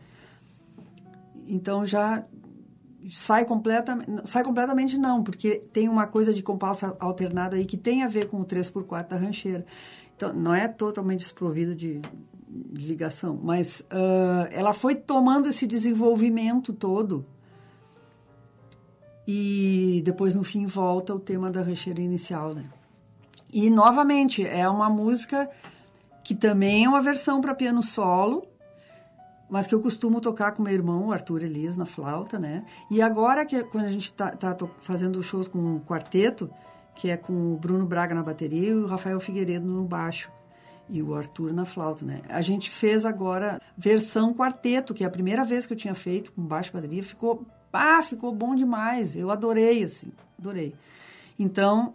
Então 1.46 1.86
já 1.86 2.24
sai 3.08 3.44
completamente, 3.44 4.28
sai 4.28 4.42
completamente 4.42 4.98
não, 4.98 5.22
porque 5.22 5.56
tem 5.72 5.88
uma 5.88 6.06
coisa 6.06 6.34
de 6.34 6.42
compasso 6.42 6.94
alternado 6.98 7.56
aí 7.56 7.64
que 7.64 7.76
tem 7.76 8.02
a 8.02 8.08
ver 8.08 8.28
com 8.28 8.40
o 8.40 8.44
3 8.44 8.68
por 8.70 8.84
4 8.84 9.16
da 9.16 9.24
rancheira. 9.24 9.64
Então, 10.16 10.32
não 10.32 10.54
é 10.54 10.66
totalmente 10.66 11.20
desprovida 11.20 11.74
de, 11.74 12.00
de 12.72 12.86
ligação, 12.86 13.38
mas 13.42 13.80
uh, 13.80 14.48
ela 14.50 14.72
foi 14.72 14.94
tomando 14.94 15.48
esse 15.48 15.66
desenvolvimento 15.66 16.72
todo 16.72 17.24
e 19.26 20.02
depois 20.04 20.34
no 20.34 20.44
fim 20.44 20.66
volta 20.66 21.14
o 21.14 21.18
tema 21.18 21.50
da 21.50 21.62
rancheira 21.62 22.00
inicial, 22.00 22.54
né? 22.54 22.64
E 23.52 23.70
novamente 23.70 24.46
é 24.46 24.68
uma 24.68 24.88
música 24.88 25.50
que 26.22 26.34
também 26.34 26.84
é 26.84 26.88
uma 26.88 27.00
versão 27.00 27.40
para 27.40 27.54
piano 27.54 27.82
solo, 27.82 28.46
mas 29.48 29.66
que 29.66 29.74
eu 29.74 29.80
costumo 29.80 30.20
tocar 30.20 30.52
com 30.52 30.62
meu 30.62 30.72
irmão, 30.72 31.12
Arthur 31.12 31.42
Elias, 31.42 31.76
na 31.76 31.86
flauta, 31.86 32.38
né? 32.38 32.64
E 32.90 33.00
agora 33.00 33.44
que 33.44 33.62
quando 33.64 33.86
a 33.86 33.92
gente 33.92 34.12
tá, 34.12 34.30
tá 34.30 34.56
fazendo 34.80 35.22
shows 35.22 35.48
com 35.48 35.58
um 35.58 35.80
quarteto, 35.80 36.50
que 36.94 37.10
é 37.10 37.16
com 37.16 37.54
o 37.54 37.56
Bruno 37.56 37.86
Braga 37.86 38.14
na 38.14 38.22
bateria 38.22 38.70
e 38.70 38.74
o 38.74 38.86
Rafael 38.86 39.20
Figueiredo 39.20 39.66
no 39.66 39.84
baixo 39.84 40.30
e 40.88 41.02
o 41.02 41.14
Arthur 41.14 41.52
na 41.52 41.64
flauta, 41.64 42.04
né? 42.04 42.22
A 42.28 42.40
gente 42.40 42.70
fez 42.70 43.04
agora 43.04 43.60
versão 43.76 44.32
quarteto, 44.32 44.94
que 44.94 45.04
é 45.04 45.06
a 45.06 45.10
primeira 45.10 45.44
vez 45.44 45.66
que 45.66 45.72
eu 45.72 45.76
tinha 45.76 45.94
feito 45.94 46.32
com 46.32 46.42
baixo 46.42 46.72
bateria, 46.72 47.02
ficou, 47.02 47.44
ah, 47.72 48.02
ficou 48.02 48.32
bom 48.32 48.54
demais. 48.54 49.16
Eu 49.16 49.30
adorei 49.30 49.82
assim, 49.82 50.12
adorei. 50.38 50.74
Então, 51.38 51.94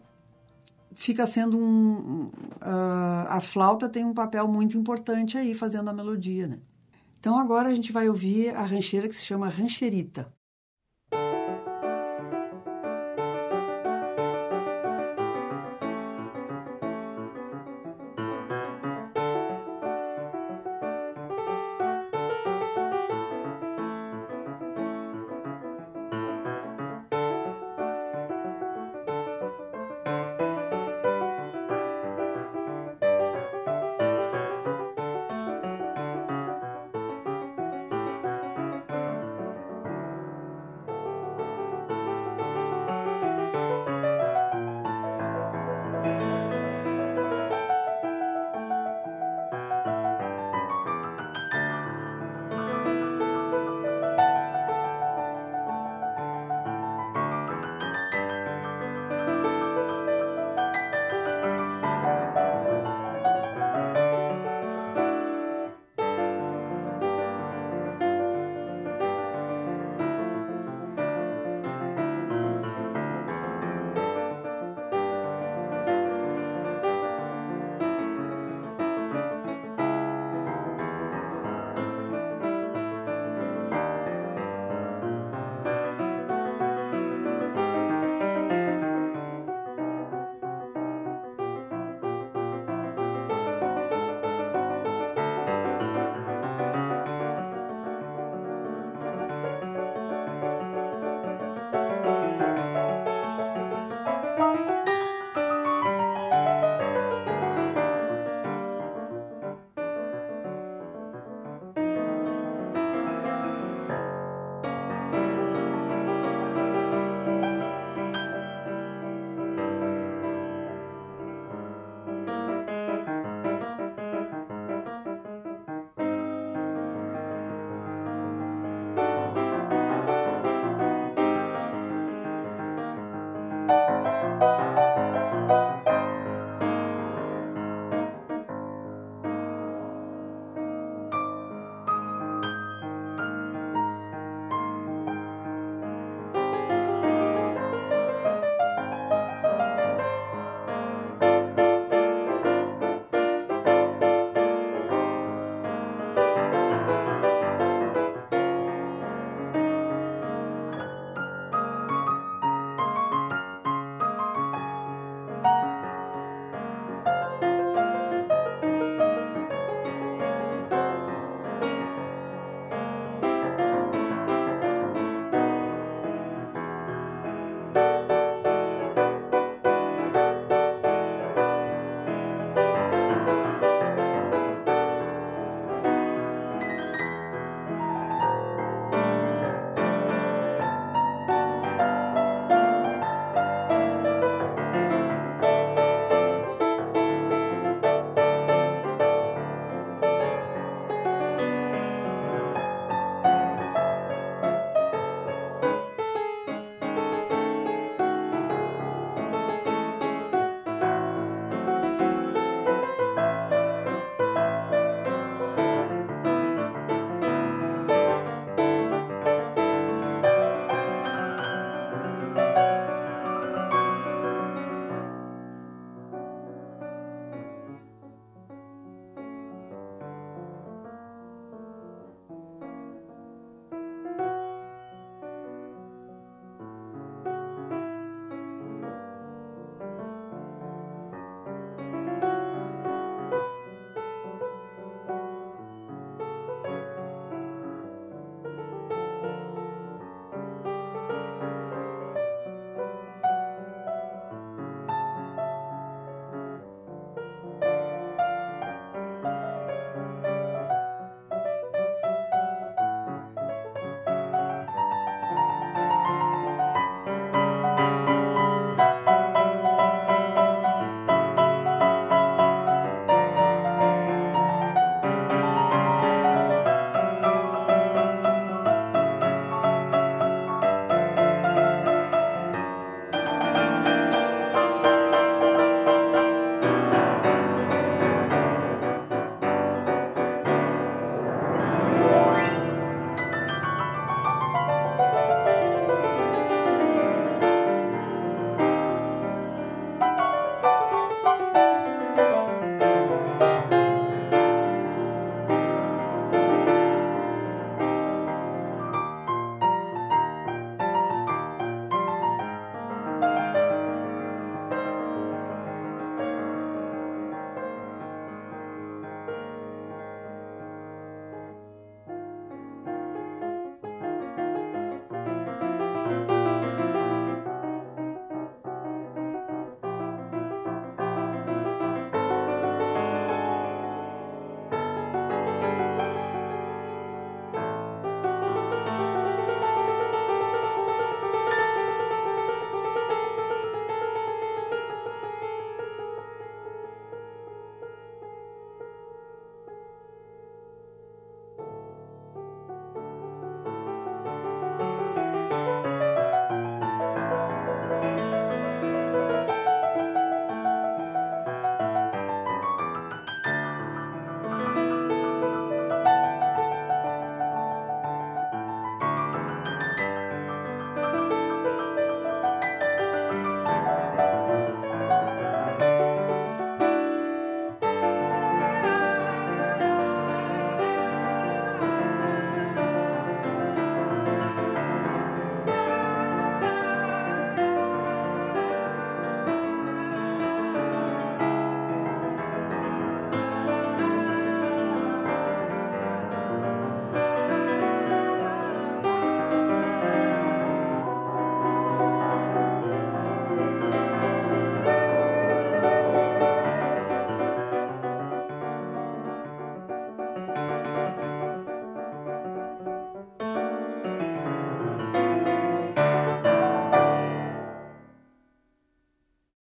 fica 0.93 1.25
sendo 1.25 1.57
um 1.57 2.29
uh, 2.61 3.27
a 3.27 3.41
flauta 3.41 3.89
tem 3.89 4.03
um 4.05 4.13
papel 4.13 4.47
muito 4.47 4.77
importante 4.77 5.37
aí 5.37 5.53
fazendo 5.53 5.89
a 5.89 5.93
melodia, 5.93 6.47
né? 6.47 6.59
Então 7.19 7.37
agora 7.37 7.69
a 7.69 7.73
gente 7.73 7.91
vai 7.91 8.09
ouvir 8.09 8.49
a 8.49 8.63
rancheira 8.63 9.07
que 9.07 9.15
se 9.15 9.25
chama 9.25 9.47
Rancherita. 9.47 10.31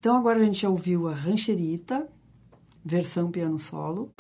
Então 0.02 0.18
agora 0.18 0.40
a 0.40 0.44
gente 0.44 0.60
já 0.60 0.68
ouviu 0.68 1.08
a 1.08 1.14
Rancherita, 1.14 2.10
versão 2.84 3.30
piano 3.30 3.60
solo. 3.60 4.12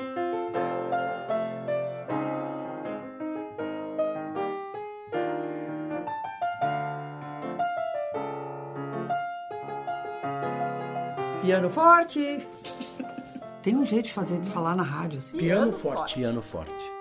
Piano 11.42 11.68
forte. 11.72 12.46
Tem 13.64 13.76
um 13.76 13.84
jeito 13.84 14.06
de 14.06 14.14
fazer 14.14 14.40
de 14.40 14.52
falar 14.52 14.76
na 14.76 14.84
rádio 14.84 15.18
assim. 15.18 15.36
Piano 15.36 15.72
forte. 15.72 16.14
Piano 16.14 16.44
forte. 16.44 16.92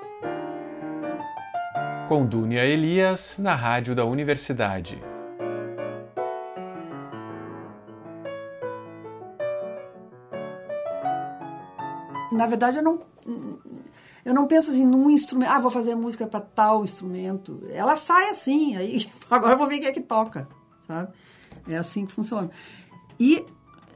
Com 2.08 2.24
Dúnia 2.24 2.64
Elias, 2.64 3.34
na 3.36 3.54
rádio 3.54 3.94
da 3.94 4.06
universidade. 4.06 5.09
Na 12.40 12.46
verdade, 12.46 12.78
eu 12.78 12.82
não 12.82 13.02
eu 14.24 14.32
não 14.32 14.46
penso 14.46 14.70
assim 14.70 14.82
num 14.82 15.10
instrumento, 15.10 15.50
ah, 15.50 15.58
vou 15.58 15.70
fazer 15.70 15.94
música 15.94 16.26
para 16.26 16.40
tal 16.40 16.82
instrumento. 16.82 17.62
Ela 17.70 17.96
sai 17.96 18.30
assim, 18.30 18.76
aí 18.76 19.06
agora 19.30 19.52
eu 19.52 19.58
vou 19.58 19.66
ver 19.66 19.78
quem 19.78 19.88
é 19.88 19.92
que 19.92 20.00
toca, 20.00 20.48
sabe? 20.86 21.12
É 21.68 21.76
assim 21.76 22.06
que 22.06 22.12
funciona. 22.12 22.50
E 23.18 23.44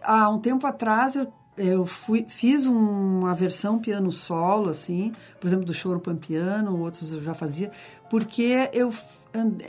há 0.02 0.28
um 0.28 0.38
tempo 0.38 0.66
atrás 0.66 1.16
eu, 1.16 1.32
eu 1.56 1.86
fui, 1.86 2.26
fiz 2.28 2.66
uma 2.66 3.34
versão 3.34 3.78
piano 3.78 4.12
solo, 4.12 4.68
assim, 4.68 5.14
por 5.40 5.46
exemplo, 5.46 5.64
do 5.64 5.72
Choro 5.72 6.00
Pampiano, 6.00 6.78
outros 6.78 7.12
eu 7.12 7.22
já 7.22 7.32
fazia, 7.32 7.70
porque 8.10 8.68
eu 8.74 8.92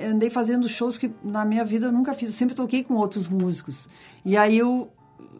andei 0.02 0.30
fazendo 0.30 0.68
shows 0.68 0.98
que 0.98 1.10
na 1.24 1.46
minha 1.46 1.64
vida 1.64 1.86
eu 1.86 1.94
nunca 1.94 2.14
fiz, 2.14 2.28
eu 2.28 2.36
sempre 2.36 2.56
toquei 2.56 2.84
com 2.84 2.96
outros 2.96 3.30
músicos. 3.30 3.88
E 4.26 4.36
aí 4.36 4.58
eu, 4.58 4.92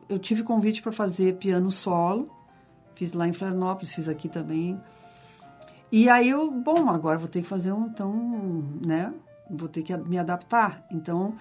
eu 0.08 0.18
tive 0.18 0.42
convite 0.42 0.82
para 0.82 0.94
fazer 0.94 1.36
piano 1.36 1.70
solo, 1.70 2.30
fiz 2.96 3.14
lá 3.14 3.28
em 3.28 3.34
Florianópolis, 3.34 3.94
fiz 3.94 4.08
aqui 4.08 4.28
também. 4.28 4.82
E 5.92 6.10
aí 6.10 6.30
eu, 6.30 6.50
bom, 6.50 6.90
agora 6.90 7.18
vou 7.18 7.28
ter 7.28 7.42
que 7.42 7.48
fazer 7.48 7.72
um, 7.72 7.86
então, 7.86 8.14
né, 8.84 9.14
vou 9.50 9.70
ter 9.70 9.84
que 9.84 9.96
me 9.96 10.18
adaptar. 10.18 10.86
Então, 10.92 11.36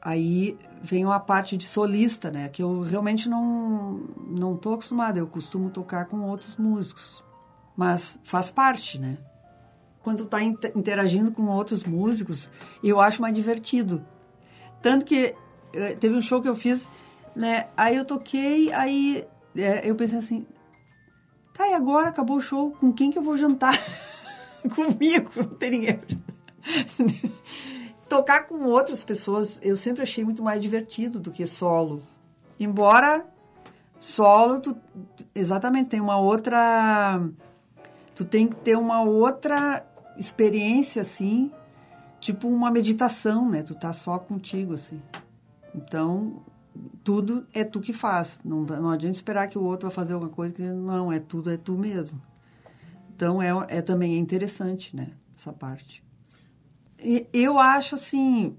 aí 0.00 0.58
vem 0.82 1.04
a 1.04 1.20
parte 1.20 1.56
de 1.56 1.64
solista, 1.64 2.30
né? 2.30 2.48
Que 2.48 2.62
eu 2.62 2.80
realmente 2.80 3.28
não 3.28 4.00
não 4.26 4.56
tô 4.56 4.74
acostumada. 4.74 5.18
Eu 5.18 5.26
costumo 5.26 5.70
tocar 5.70 6.06
com 6.06 6.22
outros 6.22 6.56
músicos, 6.56 7.22
mas 7.76 8.18
faz 8.24 8.50
parte, 8.50 8.98
né? 8.98 9.16
Quando 10.02 10.26
tá 10.26 10.42
interagindo 10.42 11.30
com 11.30 11.46
outros 11.46 11.84
músicos, 11.84 12.50
eu 12.82 13.00
acho 13.00 13.22
mais 13.22 13.32
divertido. 13.32 14.04
Tanto 14.80 15.04
que 15.04 15.36
eh, 15.72 15.94
teve 15.94 16.16
um 16.16 16.22
show 16.22 16.42
que 16.42 16.48
eu 16.48 16.56
fiz, 16.56 16.88
né? 17.36 17.68
Aí 17.76 17.94
eu 17.94 18.04
toquei, 18.04 18.72
aí 18.72 19.24
é, 19.56 19.88
eu 19.88 19.94
pensei 19.94 20.18
assim, 20.18 20.46
tá, 21.52 21.68
e 21.68 21.74
agora 21.74 22.08
acabou 22.08 22.36
o 22.36 22.42
show, 22.42 22.72
com 22.72 22.92
quem 22.92 23.10
que 23.10 23.18
eu 23.18 23.22
vou 23.22 23.36
jantar? 23.36 23.78
Comigo, 24.74 25.30
não 25.36 25.44
tem 25.44 25.70
ninguém. 25.70 26.00
tocar 28.12 28.46
com 28.46 28.66
outras 28.66 29.02
pessoas 29.02 29.58
eu 29.62 29.74
sempre 29.74 30.02
achei 30.02 30.22
muito 30.22 30.42
mais 30.42 30.60
divertido 30.60 31.18
do 31.18 31.30
que 31.30 31.46
solo. 31.46 32.02
Embora 32.60 33.24
solo, 33.98 34.60
tu, 34.60 34.76
exatamente, 35.34 35.88
tem 35.88 36.00
uma 36.00 36.18
outra. 36.18 37.22
Tu 38.14 38.22
tem 38.26 38.46
que 38.46 38.56
ter 38.56 38.76
uma 38.76 39.00
outra 39.00 39.82
experiência, 40.18 41.00
assim, 41.00 41.50
tipo 42.20 42.48
uma 42.48 42.70
meditação, 42.70 43.48
né? 43.48 43.62
Tu 43.62 43.74
tá 43.74 43.94
só 43.94 44.18
contigo, 44.18 44.74
assim. 44.74 45.00
Então, 45.74 46.42
tudo 47.04 47.46
é 47.52 47.64
tu 47.64 47.80
que 47.80 47.92
faz. 47.92 48.40
Não, 48.44 48.62
não 48.62 48.90
adianta 48.90 49.16
esperar 49.16 49.48
que 49.48 49.58
o 49.58 49.62
outro 49.62 49.88
vai 49.88 49.94
fazer 49.94 50.14
alguma 50.14 50.30
coisa 50.30 50.54
que 50.54 50.62
não, 50.62 51.12
é 51.12 51.18
tudo, 51.18 51.50
é 51.50 51.56
tu 51.56 51.72
mesmo. 51.72 52.20
Então, 53.14 53.42
é, 53.42 53.50
é 53.68 53.82
também 53.82 54.14
é 54.14 54.18
interessante, 54.18 54.94
né? 54.94 55.12
Essa 55.36 55.52
parte 55.52 56.02
eu 57.32 57.58
acho 57.58 57.96
assim, 57.96 58.56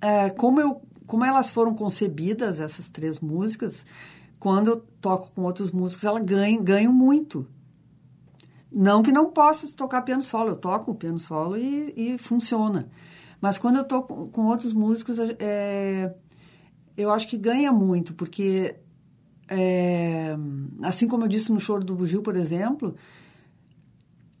é, 0.00 0.30
como, 0.30 0.60
eu, 0.60 0.80
como 1.06 1.24
elas 1.24 1.50
foram 1.50 1.74
concebidas, 1.74 2.58
essas 2.58 2.88
três 2.88 3.20
músicas, 3.20 3.84
quando 4.38 4.68
eu 4.68 4.76
toco 5.00 5.30
com 5.34 5.42
outros 5.42 5.70
músicos, 5.70 6.04
elas 6.04 6.24
ganham, 6.24 6.62
ganham 6.62 6.92
muito. 6.92 7.46
Não 8.72 9.02
que 9.02 9.12
não 9.12 9.30
possa 9.30 9.70
tocar 9.74 10.02
piano 10.02 10.22
solo, 10.22 10.50
eu 10.50 10.56
toco 10.56 10.92
o 10.92 10.94
piano 10.94 11.18
solo 11.18 11.56
e, 11.56 11.92
e 11.96 12.18
funciona. 12.18 12.88
Mas 13.40 13.58
quando 13.58 13.76
eu 13.76 13.84
toco 13.84 14.28
com 14.28 14.46
outros 14.46 14.72
músicos, 14.72 15.18
é, 15.38 16.14
eu 17.00 17.10
acho 17.10 17.26
que 17.26 17.36
ganha 17.36 17.72
muito, 17.72 18.14
porque, 18.14 18.76
é, 19.48 20.36
assim 20.82 21.08
como 21.08 21.24
eu 21.24 21.28
disse 21.28 21.52
no 21.52 21.60
Choro 21.60 21.84
do 21.84 21.94
Bugio, 21.94 22.22
por 22.22 22.36
exemplo, 22.36 22.94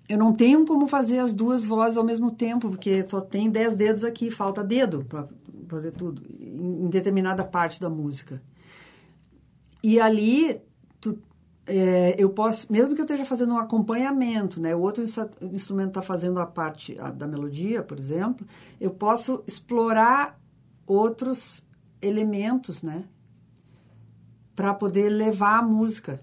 eu 0.08 0.18
não 0.18 0.32
tenho 0.32 0.66
como 0.66 0.88
fazer 0.88 1.18
as 1.18 1.32
duas 1.32 1.64
vozes 1.64 1.96
ao 1.96 2.04
mesmo 2.04 2.30
tempo, 2.30 2.68
porque 2.68 3.06
só 3.08 3.20
tem 3.20 3.48
dez 3.48 3.74
dedos 3.74 4.02
aqui, 4.02 4.30
falta 4.30 4.62
dedo 4.62 5.04
para 5.04 5.28
fazer 5.68 5.92
tudo, 5.92 6.22
em 6.28 6.88
determinada 6.88 7.44
parte 7.44 7.80
da 7.80 7.88
música. 7.88 8.42
E 9.82 10.00
ali, 10.00 10.60
tu, 11.00 11.16
é, 11.64 12.16
eu 12.18 12.28
posso, 12.30 12.66
mesmo 12.70 12.94
que 12.94 13.00
eu 13.00 13.04
esteja 13.04 13.24
fazendo 13.24 13.54
um 13.54 13.58
acompanhamento, 13.58 14.60
né, 14.60 14.74
o 14.74 14.80
outro 14.80 15.04
instrumento 15.04 15.90
está 15.90 16.02
fazendo 16.02 16.40
a 16.40 16.46
parte 16.46 16.98
a, 16.98 17.10
da 17.10 17.28
melodia, 17.28 17.82
por 17.82 17.96
exemplo, 17.96 18.44
eu 18.80 18.90
posso 18.90 19.44
explorar 19.46 20.38
outros 20.86 21.64
elementos, 22.02 22.82
né, 22.82 23.04
para 24.54 24.74
poder 24.74 25.08
levar 25.08 25.58
a 25.58 25.62
música. 25.62 26.22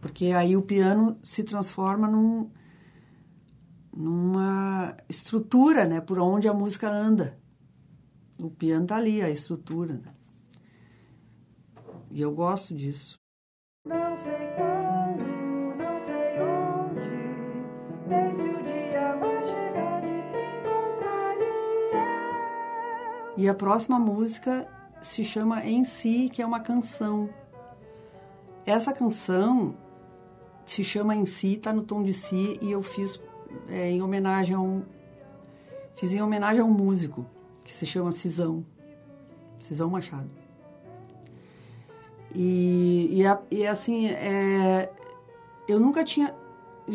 Porque 0.00 0.26
aí 0.26 0.54
o 0.54 0.62
piano 0.62 1.18
se 1.22 1.42
transforma 1.42 2.06
num, 2.06 2.50
numa 3.96 4.94
estrutura, 5.08 5.86
né? 5.86 6.00
Por 6.00 6.18
onde 6.18 6.46
a 6.46 6.52
música 6.52 6.90
anda. 6.90 7.38
O 8.38 8.50
piano 8.50 8.86
tá 8.86 8.96
ali, 8.96 9.22
a 9.22 9.30
estrutura. 9.30 9.94
Né? 9.94 10.14
E 12.10 12.20
eu 12.20 12.34
gosto 12.34 12.74
disso. 12.74 13.18
Não 13.86 14.14
sei 14.16 14.34
quando, 14.56 15.33
E 23.36 23.48
a 23.48 23.54
próxima 23.54 23.98
música 23.98 24.68
se 25.00 25.24
chama 25.24 25.64
Em 25.64 25.84
Si, 25.84 26.28
que 26.32 26.40
é 26.40 26.46
uma 26.46 26.60
canção. 26.60 27.28
Essa 28.64 28.92
canção 28.92 29.76
se 30.64 30.82
chama 30.82 31.14
em 31.14 31.26
si, 31.26 31.54
está 31.54 31.72
no 31.72 31.82
tom 31.82 32.02
de 32.02 32.14
si 32.14 32.58
e 32.60 32.70
eu 32.70 32.82
fiz 32.82 33.20
é, 33.68 33.90
em 33.90 34.02
homenagem 34.02 34.56
a 34.56 34.60
um 34.60 34.82
fiz 35.96 36.12
em 36.12 36.22
homenagem 36.22 36.62
a 36.62 36.64
um 36.64 36.70
músico 36.70 37.26
que 37.62 37.72
se 37.72 37.86
chama 37.86 38.10
Cisão, 38.12 38.64
Cisão 39.62 39.88
Machado. 39.90 40.30
E, 42.34 43.22
e, 43.22 43.56
e 43.56 43.66
assim, 43.66 44.08
é, 44.08 44.90
eu 45.68 45.78
nunca 45.78 46.02
tinha, 46.02 46.34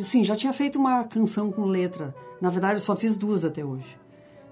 sim, 0.01 0.23
já 0.23 0.35
tinha 0.35 0.51
feito 0.51 0.77
uma 0.77 1.05
canção 1.05 1.51
com 1.51 1.63
letra. 1.65 2.13
Na 2.41 2.49
verdade, 2.49 2.79
eu 2.79 2.83
só 2.83 2.95
fiz 2.95 3.17
duas 3.17 3.45
até 3.45 3.63
hoje. 3.63 3.97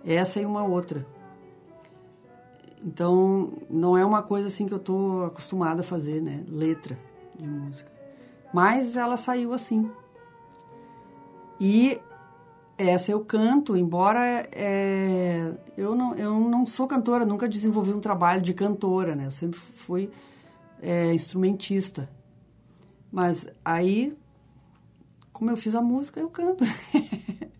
Essa 0.05 0.39
e 0.39 0.45
uma 0.45 0.63
outra. 0.63 1.05
Então, 2.83 3.53
não 3.69 3.97
é 3.97 4.05
uma 4.05 4.21
coisa 4.21 4.47
assim 4.47 4.67
que 4.67 4.73
eu 4.73 4.77
estou 4.77 5.25
acostumada 5.25 5.81
a 5.81 5.83
fazer, 5.83 6.21
né? 6.21 6.43
Letra 6.47 6.97
de 7.37 7.47
música. 7.47 7.91
Mas 8.53 8.95
ela 8.95 9.17
saiu 9.17 9.53
assim. 9.53 9.89
E 11.59 11.99
essa 12.77 13.11
eu 13.11 13.25
canto, 13.25 13.75
embora 13.75 14.47
é, 14.51 15.51
eu, 15.75 15.95
não, 15.95 16.13
eu 16.15 16.39
não 16.39 16.65
sou 16.65 16.87
cantora, 16.87 17.25
nunca 17.25 17.49
desenvolvi 17.49 17.91
um 17.91 17.99
trabalho 17.99 18.41
de 18.41 18.53
cantora, 18.53 19.15
né? 19.15 19.25
Eu 19.25 19.31
sempre 19.31 19.59
fui 19.59 20.11
é, 20.81 21.13
instrumentista. 21.13 22.07
Mas 23.11 23.47
aí, 23.65 24.15
como 25.33 25.49
eu 25.49 25.57
fiz 25.57 25.73
a 25.73 25.81
música, 25.81 26.19
eu 26.19 26.29
canto. 26.29 26.63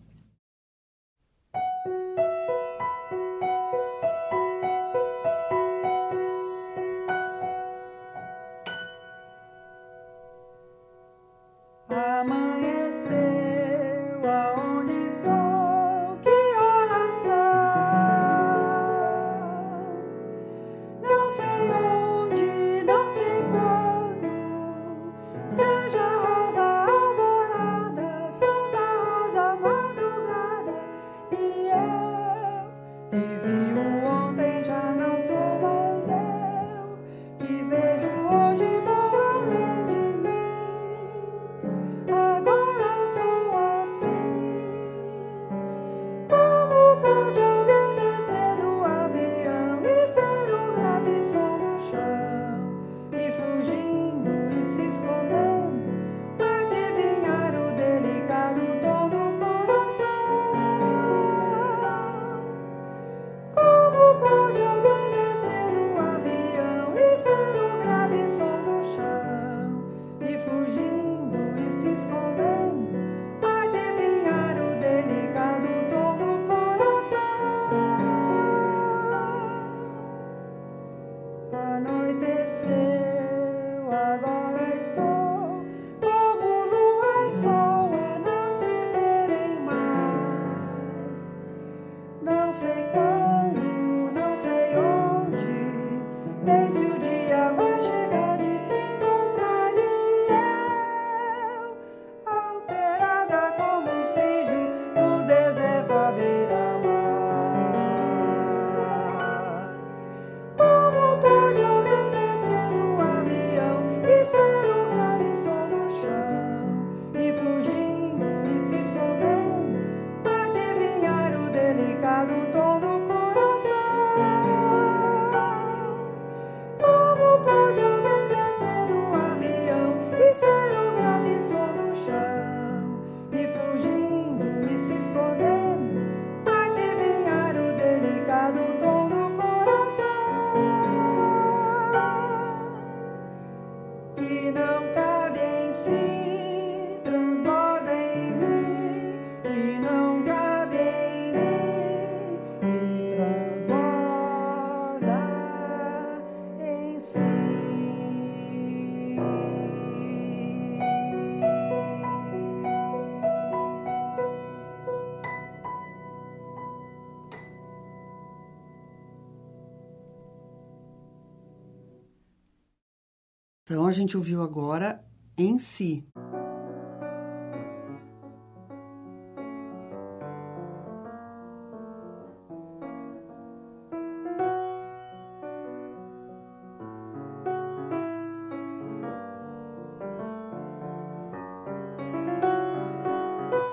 gente 174.08 174.16
ouviu 174.16 174.42
agora 174.42 175.04
em 175.36 175.58
si. 175.58 176.02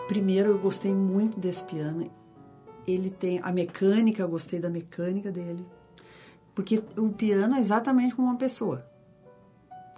Primeiro 0.10 0.50
eu 0.50 0.60
gostei 0.60 0.94
muito 0.94 1.40
desse 1.40 1.64
piano. 1.64 2.12
Ele 2.86 3.10
tem 3.10 3.40
a 3.42 3.54
mecânica, 3.54 4.22
eu 4.22 4.28
gostei 4.28 4.60
da 4.60 4.70
mecânica 4.70 5.32
dele. 5.32 5.66
Porque 6.54 6.84
o 6.98 7.10
piano 7.10 7.56
é 7.56 7.60
exatamente 7.60 8.14
como 8.16 8.28
uma 8.28 8.38
pessoa. 8.38 8.95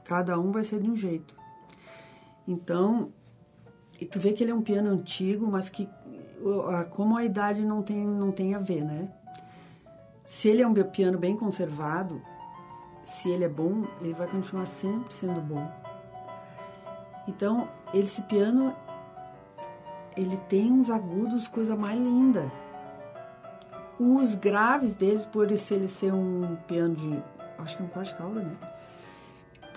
Cada 0.08 0.39
um 0.39 0.53
vai 0.53 0.64
ser 0.64 0.80
de 0.80 0.89
um 0.89 0.95
jeito. 0.95 1.36
Então, 2.47 3.12
e 3.99 4.05
tu 4.05 4.22
vê 4.22 4.32
que 4.32 4.41
ele 4.41 4.51
é 4.51 4.55
um 4.55 4.62
piano 4.62 4.89
antigo, 4.89 5.45
mas 5.51 5.70
que 5.70 5.89
como 6.91 7.18
a 7.18 7.26
idade 7.26 7.66
não 7.66 7.84
tem, 7.84 8.08
não 8.08 8.32
tem 8.32 8.55
a 8.55 8.60
ver, 8.60 8.86
né? 8.86 9.12
Se 10.24 10.47
ele 10.47 10.62
é 10.62 10.68
um 10.68 10.74
piano 10.74 11.18
bem 11.18 11.36
conservado, 11.36 12.22
se 13.03 13.30
ele 13.30 13.43
é 13.43 13.49
bom, 13.49 13.84
ele 13.99 14.14
vai 14.14 14.28
continuar 14.28 14.66
sempre 14.66 15.14
sendo 15.14 15.41
bom. 15.41 15.70
Então, 17.28 17.68
esse 17.93 18.22
piano, 18.24 18.74
ele 20.16 20.38
tem 20.47 20.72
uns 20.72 20.89
agudos, 20.89 21.49
coisa 21.49 21.76
mais 21.76 21.99
linda. 21.99 22.49
Os 23.99 24.36
graves 24.36 24.95
deles, 24.95 25.26
por 25.26 25.47
ele 25.47 25.58
ser 25.58 26.14
um 26.14 26.55
piano 26.66 26.95
de, 26.95 27.24
acho 27.58 27.76
que 27.76 27.84
é 27.84 27.86
um 27.86 27.89
quarto 27.89 28.10
de 28.10 28.16
cauda, 28.16 28.41
né? 28.41 28.76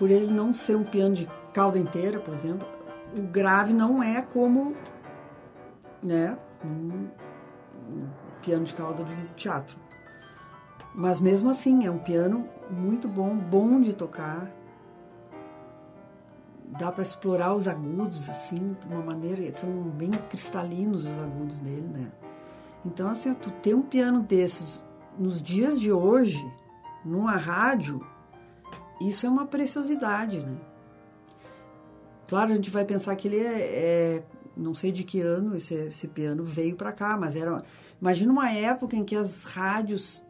Por 0.01 0.09
ele 0.09 0.33
não 0.33 0.51
ser 0.51 0.75
um 0.75 0.83
piano 0.83 1.13
de 1.13 1.29
cauda 1.53 1.77
inteira, 1.77 2.19
por 2.19 2.33
exemplo, 2.33 2.67
o 3.15 3.21
grave 3.21 3.71
não 3.71 4.01
é 4.01 4.19
como 4.19 4.75
né, 6.01 6.35
um, 6.65 7.07
um 7.87 8.09
piano 8.41 8.65
de 8.65 8.73
cauda 8.73 9.03
de 9.03 9.27
teatro. 9.35 9.77
Mas 10.95 11.19
mesmo 11.19 11.51
assim, 11.51 11.85
é 11.85 11.91
um 11.91 11.99
piano 11.99 12.49
muito 12.67 13.07
bom, 13.07 13.37
bom 13.37 13.79
de 13.79 13.93
tocar. 13.93 14.51
Dá 16.65 16.91
para 16.91 17.03
explorar 17.03 17.53
os 17.53 17.67
agudos 17.67 18.27
assim, 18.27 18.75
de 18.81 18.87
uma 18.91 19.03
maneira, 19.03 19.53
são 19.53 19.69
bem 19.69 20.09
cristalinos 20.31 21.05
os 21.05 21.17
agudos 21.19 21.59
dele, 21.59 21.87
né? 21.93 22.11
Então, 22.83 23.07
assim, 23.07 23.35
tu 23.35 23.51
ter 23.51 23.75
um 23.75 23.83
piano 23.83 24.21
desses 24.21 24.83
nos 25.15 25.39
dias 25.39 25.79
de 25.79 25.91
hoje, 25.91 26.43
numa 27.05 27.37
rádio, 27.37 28.03
isso 29.07 29.25
é 29.25 29.29
uma 29.29 29.45
preciosidade, 29.45 30.39
né? 30.39 30.55
Claro, 32.27 32.51
a 32.51 32.55
gente 32.55 32.69
vai 32.69 32.85
pensar 32.85 33.15
que 33.15 33.27
ele 33.27 33.39
é, 33.39 33.59
é 33.59 34.23
não 34.55 34.73
sei 34.73 34.91
de 34.91 35.03
que 35.03 35.19
ano 35.19 35.55
esse, 35.55 35.73
esse 35.73 36.07
piano 36.07 36.43
veio 36.43 36.75
para 36.75 36.91
cá, 36.91 37.17
mas 37.17 37.35
era, 37.35 37.63
imagina 37.99 38.31
uma 38.31 38.49
época 38.51 38.95
em 38.95 39.03
que 39.03 39.15
as 39.15 39.43
rádios, 39.43 40.23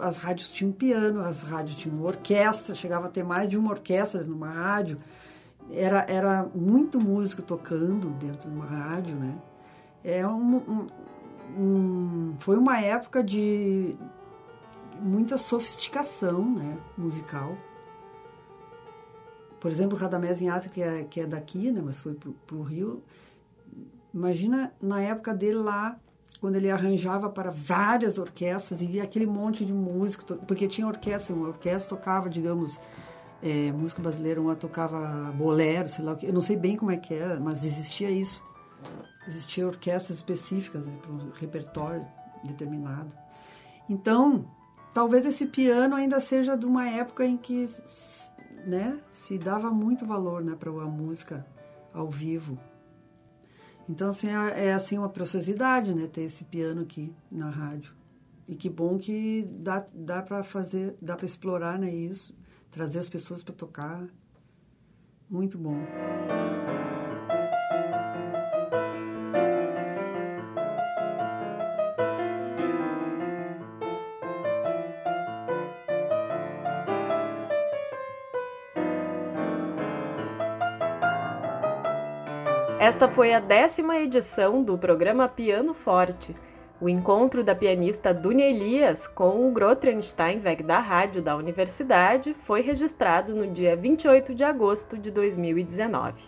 as 0.00 0.18
rádios 0.18 0.52
tinham 0.52 0.72
piano, 0.72 1.20
as 1.20 1.42
rádios 1.42 1.76
tinham 1.76 2.02
orquestra, 2.02 2.74
chegava 2.74 3.06
a 3.06 3.10
ter 3.10 3.24
mais 3.24 3.48
de 3.48 3.58
uma 3.58 3.70
orquestra 3.70 4.22
numa 4.22 4.48
rádio, 4.48 4.98
era, 5.72 6.04
era 6.08 6.48
muito 6.54 7.00
músico 7.00 7.42
tocando 7.42 8.10
dentro 8.10 8.48
de 8.48 8.54
uma 8.54 8.66
rádio, 8.66 9.16
né? 9.16 9.36
É 10.04 10.26
um, 10.26 10.56
um, 10.56 10.86
um, 11.58 12.36
foi 12.38 12.58
uma 12.58 12.78
época 12.80 13.24
de 13.24 13.96
muita 15.00 15.36
sofisticação, 15.36 16.44
né, 16.54 16.76
musical 16.96 17.56
por 19.64 19.70
exemplo, 19.70 19.96
Radamés 19.96 20.42
Inhata, 20.42 20.68
que 20.68 20.82
é, 20.82 21.04
que 21.04 21.20
é 21.22 21.26
daqui, 21.26 21.70
né, 21.70 21.80
mas 21.82 21.98
foi 21.98 22.12
para 22.12 22.54
o 22.54 22.60
Rio, 22.60 23.02
imagina 24.12 24.70
na 24.78 25.00
época 25.00 25.32
dele 25.32 25.56
lá, 25.56 25.98
quando 26.38 26.56
ele 26.56 26.70
arranjava 26.70 27.30
para 27.30 27.50
várias 27.50 28.18
orquestras 28.18 28.82
e 28.82 29.00
aquele 29.00 29.24
monte 29.24 29.64
de 29.64 29.72
músico, 29.72 30.36
porque 30.46 30.68
tinha 30.68 30.86
orquestra, 30.86 31.34
uma 31.34 31.48
orquestra 31.48 31.96
tocava, 31.96 32.28
digamos, 32.28 32.78
é, 33.42 33.72
música 33.72 34.02
brasileira, 34.02 34.38
uma 34.38 34.54
tocava 34.54 35.32
bolero, 35.32 35.88
sei 35.88 36.04
lá 36.04 36.12
o 36.12 36.16
que, 36.18 36.26
eu 36.26 36.32
não 36.34 36.42
sei 36.42 36.56
bem 36.56 36.76
como 36.76 36.90
é 36.90 36.98
que 36.98 37.14
é, 37.14 37.38
mas 37.38 37.64
existia 37.64 38.10
isso. 38.10 38.44
Existia 39.26 39.66
orquestras 39.66 40.18
específicas 40.18 40.86
né, 40.86 40.92
para 41.00 41.10
um 41.10 41.30
repertório 41.40 42.06
determinado. 42.44 43.16
Então, 43.88 44.44
talvez 44.92 45.24
esse 45.24 45.46
piano 45.46 45.96
ainda 45.96 46.20
seja 46.20 46.54
de 46.54 46.66
uma 46.66 46.86
época 46.86 47.24
em 47.24 47.38
que 47.38 47.66
né, 48.66 49.00
se 49.10 49.38
dava 49.38 49.70
muito 49.70 50.06
valor 50.06 50.42
né, 50.42 50.54
para 50.54 50.70
a 50.70 50.86
música 50.86 51.46
ao 51.92 52.08
vivo. 52.08 52.58
Então, 53.88 54.08
assim, 54.08 54.28
é, 54.28 54.66
é 54.66 54.72
assim 54.72 54.98
uma 54.98 55.08
preciosidade, 55.08 55.94
né, 55.94 56.06
ter 56.06 56.22
esse 56.22 56.44
piano 56.44 56.82
aqui 56.82 57.14
na 57.30 57.50
rádio. 57.50 57.94
E 58.46 58.54
que 58.54 58.68
bom 58.68 58.98
que 58.98 59.46
dá, 59.50 59.86
dá 59.92 60.22
para 60.22 60.42
fazer, 60.42 60.96
dá 61.00 61.16
para 61.16 61.26
explorar 61.26 61.78
né, 61.78 61.90
isso, 61.90 62.34
trazer 62.70 62.98
as 62.98 63.08
pessoas 63.08 63.42
para 63.42 63.54
tocar. 63.54 64.06
Muito 65.28 65.56
bom. 65.56 65.78
Esta 82.84 83.08
foi 83.08 83.32
a 83.32 83.40
décima 83.40 83.96
edição 83.96 84.62
do 84.62 84.76
programa 84.76 85.26
Piano 85.26 85.72
Forte, 85.72 86.36
o 86.78 86.86
encontro 86.86 87.42
da 87.42 87.54
pianista 87.54 88.12
Dunia 88.12 88.44
Elias 88.44 89.06
com 89.06 89.48
o 89.48 89.52
Grotrian 89.52 90.02
Steinweg 90.02 90.62
da 90.62 90.80
rádio 90.80 91.22
da 91.22 91.34
universidade 91.34 92.34
foi 92.34 92.60
registrado 92.60 93.34
no 93.34 93.46
dia 93.46 93.74
28 93.74 94.34
de 94.34 94.44
agosto 94.44 94.98
de 94.98 95.10
2019. 95.10 96.24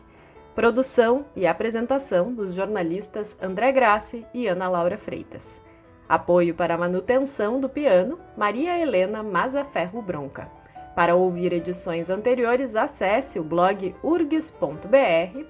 Produção 0.54 1.26
e 1.36 1.46
apresentação 1.46 2.32
dos 2.32 2.54
jornalistas 2.54 3.36
André 3.38 3.70
Grassi 3.70 4.24
e 4.32 4.46
Ana 4.46 4.66
Laura 4.66 4.96
Freitas. 4.96 5.60
Apoio 6.08 6.54
para 6.54 6.72
a 6.72 6.78
manutenção 6.78 7.60
do 7.60 7.68
piano, 7.68 8.18
Maria 8.34 8.78
Helena 8.78 9.22
Mazaferro 9.22 10.00
Bronca. 10.00 10.55
Para 10.96 11.14
ouvir 11.14 11.52
edições 11.52 12.08
anteriores, 12.08 12.74
acesse 12.74 13.38
o 13.38 13.44
blog 13.44 13.94
urgs.br 14.02 15.44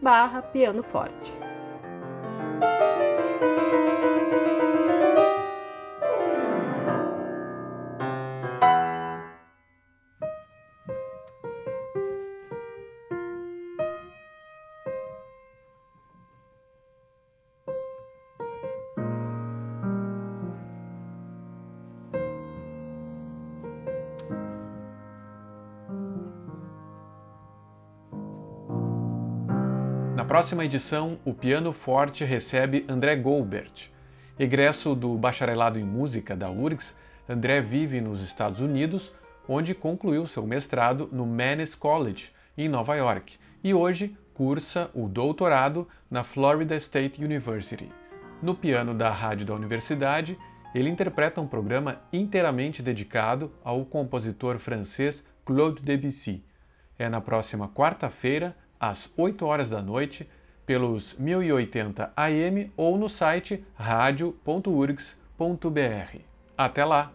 próxima 30.36 30.66
edição, 30.66 31.18
o 31.24 31.32
Piano 31.32 31.72
Forte 31.72 32.22
recebe 32.22 32.84
André 32.90 33.16
Goldbert. 33.16 33.88
Egresso 34.38 34.94
do 34.94 35.16
Bacharelado 35.16 35.78
em 35.78 35.82
Música 35.82 36.36
da 36.36 36.50
URGS, 36.50 36.94
André 37.26 37.62
vive 37.62 38.02
nos 38.02 38.20
Estados 38.22 38.60
Unidos, 38.60 39.14
onde 39.48 39.74
concluiu 39.74 40.26
seu 40.26 40.46
mestrado 40.46 41.08
no 41.10 41.24
Mannes 41.24 41.74
College, 41.74 42.28
em 42.54 42.68
Nova 42.68 42.94
York, 42.96 43.38
e 43.64 43.72
hoje 43.72 44.14
cursa 44.34 44.90
o 44.92 45.08
doutorado 45.08 45.88
na 46.10 46.22
Florida 46.22 46.76
State 46.76 47.24
University. 47.24 47.90
No 48.42 48.54
piano 48.54 48.92
da 48.92 49.08
rádio 49.08 49.46
da 49.46 49.54
universidade, 49.54 50.38
ele 50.74 50.90
interpreta 50.90 51.40
um 51.40 51.48
programa 51.48 52.02
inteiramente 52.12 52.82
dedicado 52.82 53.50
ao 53.64 53.86
compositor 53.86 54.58
francês 54.58 55.24
Claude 55.46 55.80
Debussy. 55.80 56.44
É 56.98 57.08
na 57.08 57.22
próxima 57.22 57.70
quarta-feira, 57.70 58.54
às 58.80 59.12
8 59.16 59.44
horas 59.44 59.70
da 59.70 59.82
noite, 59.82 60.28
pelos 60.64 61.16
1080 61.18 62.12
AM 62.16 62.72
ou 62.76 62.98
no 62.98 63.08
site 63.08 63.64
radio.urgs.br. 63.74 66.18
Até 66.58 66.84
lá! 66.84 67.12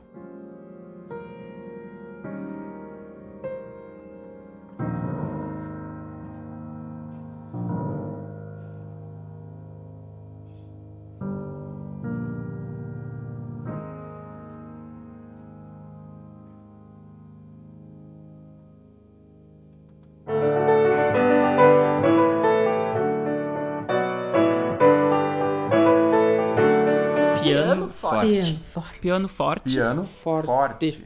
Piano 29.01 29.27
forte. 29.27 29.73
Piano 29.73 30.03
forte. 30.03 30.45
Forte. 30.45 31.03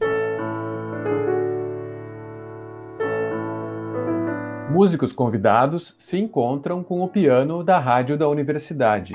Músicos 4.70 5.14
convidados 5.14 5.96
se 5.98 6.18
encontram 6.18 6.84
com 6.84 7.00
o 7.00 7.08
piano 7.08 7.64
da 7.64 7.78
rádio 7.78 8.18
da 8.18 8.28
universidade. 8.28 9.14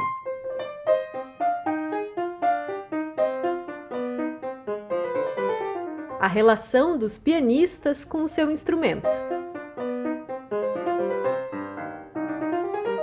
A 6.19 6.27
relação 6.27 6.97
dos 6.97 7.19
pianistas 7.19 8.03
com 8.03 8.23
o 8.23 8.27
seu 8.27 8.49
instrumento. 8.49 9.07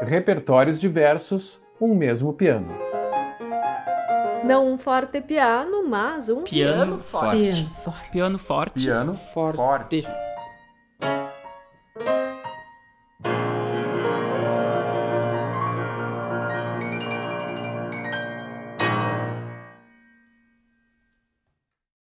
Repertórios 0.02 0.80
diversos, 0.80 1.60
um 1.80 1.94
mesmo 1.94 2.32
piano. 2.32 2.87
Não 4.48 4.72
um 4.72 4.78
forte 4.78 5.20
piano, 5.20 5.86
mas 5.86 6.28
um 6.28 6.42
Piano 6.42 6.98
forte. 6.98 7.42
Piano 7.42 7.68
forte. 7.74 8.10
Piano 8.10 8.38
forte. 8.38 8.84
Piano 8.84 9.14
forte. 9.14 9.56
forte. 9.56 10.27